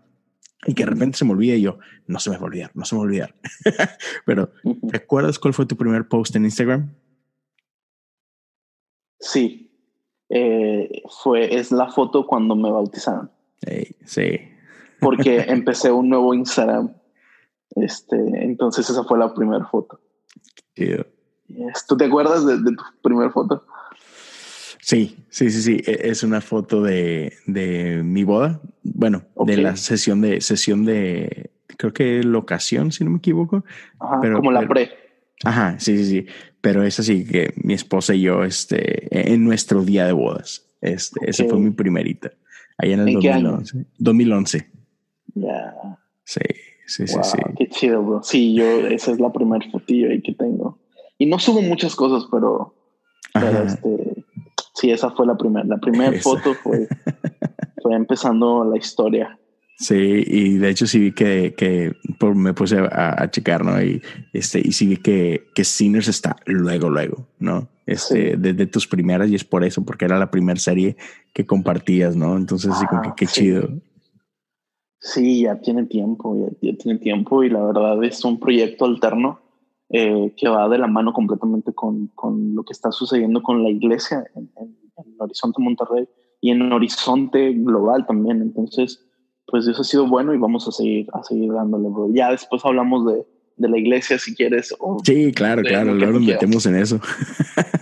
[0.65, 1.77] y que de repente se me olvida y yo,
[2.07, 3.35] no se me va a olvidar, no se me va a olvidar.
[4.25, 4.51] Pero,
[4.83, 6.93] ¿recuerdas cuál fue tu primer post en Instagram?
[9.19, 9.71] Sí,
[10.29, 13.31] eh, fue, es la foto cuando me bautizaron.
[14.05, 14.39] sí.
[14.99, 16.93] Porque empecé un nuevo Instagram.
[17.75, 19.99] Este, entonces esa fue la primera foto.
[21.87, 23.65] ¿Tú te acuerdas de, de tu primera foto?
[24.85, 25.81] Sí, sí, sí, sí.
[25.83, 28.61] E, es una foto de, de mi boda.
[28.83, 33.65] Bueno, de la sesión de sesión de creo que locación, si no me equivoco.
[33.99, 34.91] Ajá, pero, como la pre.
[35.43, 36.25] Ajá, sí, sí, sí.
[36.61, 40.67] Pero es así que mi esposa y yo, este, en nuestro día de bodas.
[40.81, 42.31] Este, ese fue mi primerita.
[42.77, 43.85] Allá en el 2011.
[43.97, 44.69] 2011.
[45.33, 45.97] Ya.
[46.25, 46.41] Sí,
[46.85, 47.37] sí, sí, sí.
[47.57, 48.21] Qué chido, bro.
[48.21, 50.77] Sí, yo, esa es la primera fotillo ahí que tengo.
[51.17, 52.75] Y no subo muchas cosas, pero,
[53.33, 54.14] pero este,
[54.75, 55.65] sí, esa fue la primera.
[55.65, 56.87] La primera foto fue,
[57.81, 59.39] fue empezando la historia.
[59.77, 61.93] Sí, y de hecho sí vi que, que
[62.33, 63.81] me puse a, checar, ¿no?
[63.81, 67.67] Y, este, y sí vi que, que Sinners está luego, luego, ¿no?
[67.85, 70.95] Este, desde tus primeras y es por eso, porque era la primera serie
[71.33, 72.37] que compartías, ¿no?
[72.37, 73.69] Entonces, sí, como que qué chido.
[74.99, 79.41] Sí, ya tiene tiempo, ya, tiene tiempo y la verdad es un proyecto alterno
[79.89, 83.69] eh, que va de la mano completamente con, con, lo que está sucediendo con la
[83.69, 86.07] iglesia en, en, en Horizonte Monterrey
[86.41, 88.41] y en Horizonte Global también.
[88.41, 89.05] Entonces,
[89.47, 92.09] pues eso ha sido bueno y vamos a seguir, a seguir dándole, bro.
[92.13, 93.25] Ya después hablamos de,
[93.57, 94.75] de la iglesia si quieres.
[95.03, 96.99] sí, claro, claro, luego nos metemos en eso.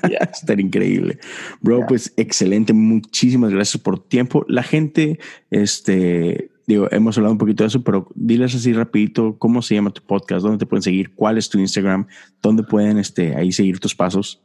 [0.09, 0.19] Yeah.
[0.33, 1.19] Estar increíble.
[1.61, 4.45] Bro, pues excelente, muchísimas gracias por tu tiempo.
[4.47, 5.19] La gente,
[5.49, 9.91] este, digo, hemos hablado un poquito de eso, pero diles así rapidito, ¿cómo se llama
[9.91, 10.43] tu podcast?
[10.43, 11.13] ¿Dónde te pueden seguir?
[11.13, 12.07] ¿Cuál es tu Instagram?
[12.41, 14.41] ¿Dónde pueden este, ahí seguir tus pasos?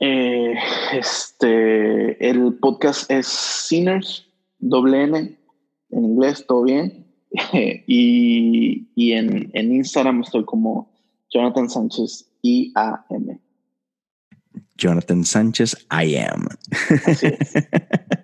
[0.00, 0.54] Eh,
[0.92, 4.26] este, el podcast es Sinners,
[4.58, 5.38] doble N,
[5.90, 7.06] en inglés, todo bien.
[7.86, 10.92] y, y en, en, Instagram estoy como
[11.30, 13.40] Jonathan Sánchez IAM.
[14.76, 16.48] Jonathan Sánchez IAM.
[17.06, 17.54] Así es.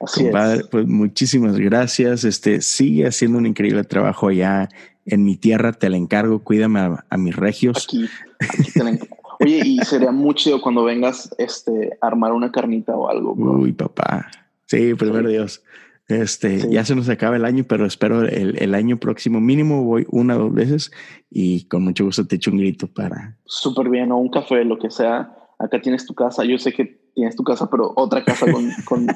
[0.00, 2.24] Así Compadre, pues muchísimas gracias.
[2.24, 4.68] Este sigue haciendo un increíble trabajo allá
[5.06, 5.72] en mi tierra.
[5.72, 6.42] Te la encargo.
[6.42, 7.84] Cuídame a, mis regios.
[7.84, 8.08] Aquí,
[8.38, 9.16] aquí te la encargo.
[9.40, 13.32] Oye, y sería muy chido cuando vengas este, a armar una carnita o algo.
[13.32, 14.30] Uy, papá.
[14.66, 15.62] Sí, primero Dios.
[16.06, 20.06] Este, ya se nos acaba el año, pero espero el, el, año próximo mínimo voy
[20.10, 20.92] una o dos veces
[21.30, 23.38] y con mucho gusto te echo un grito para.
[23.46, 25.34] Súper bien, o un café, lo que sea.
[25.58, 26.44] Acá tienes tu casa.
[26.44, 29.06] Yo sé que tienes tu casa, pero otra casa con, con,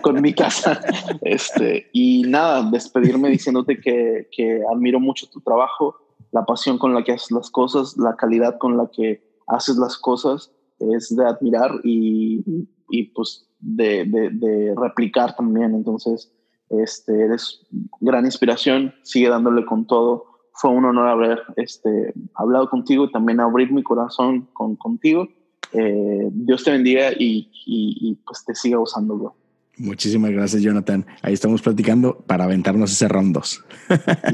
[0.00, 0.80] con, mi casa.
[1.22, 5.96] Este, y nada, despedirme diciéndote que, que admiro mucho tu trabajo,
[6.30, 9.96] la pasión con la que haces las cosas, la calidad con la que haces las
[9.96, 12.44] cosas es de admirar y,
[12.90, 15.74] y pues de, de, de, replicar también.
[15.74, 16.32] Entonces,
[16.70, 17.66] este, eres
[18.00, 20.26] gran inspiración, sigue dándole con todo.
[20.52, 25.28] Fue un honor haber este, hablado contigo y también abrir mi corazón con, contigo.
[25.72, 29.34] Eh, Dios te bendiga y, y, pues te siga usando,
[29.76, 31.06] Muchísimas gracias, Jonathan.
[31.22, 33.64] Ahí estamos platicando para aventarnos ese round 2.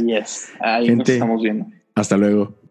[0.06, 1.66] yes, ahí nos estamos viendo.
[1.94, 2.63] Hasta luego.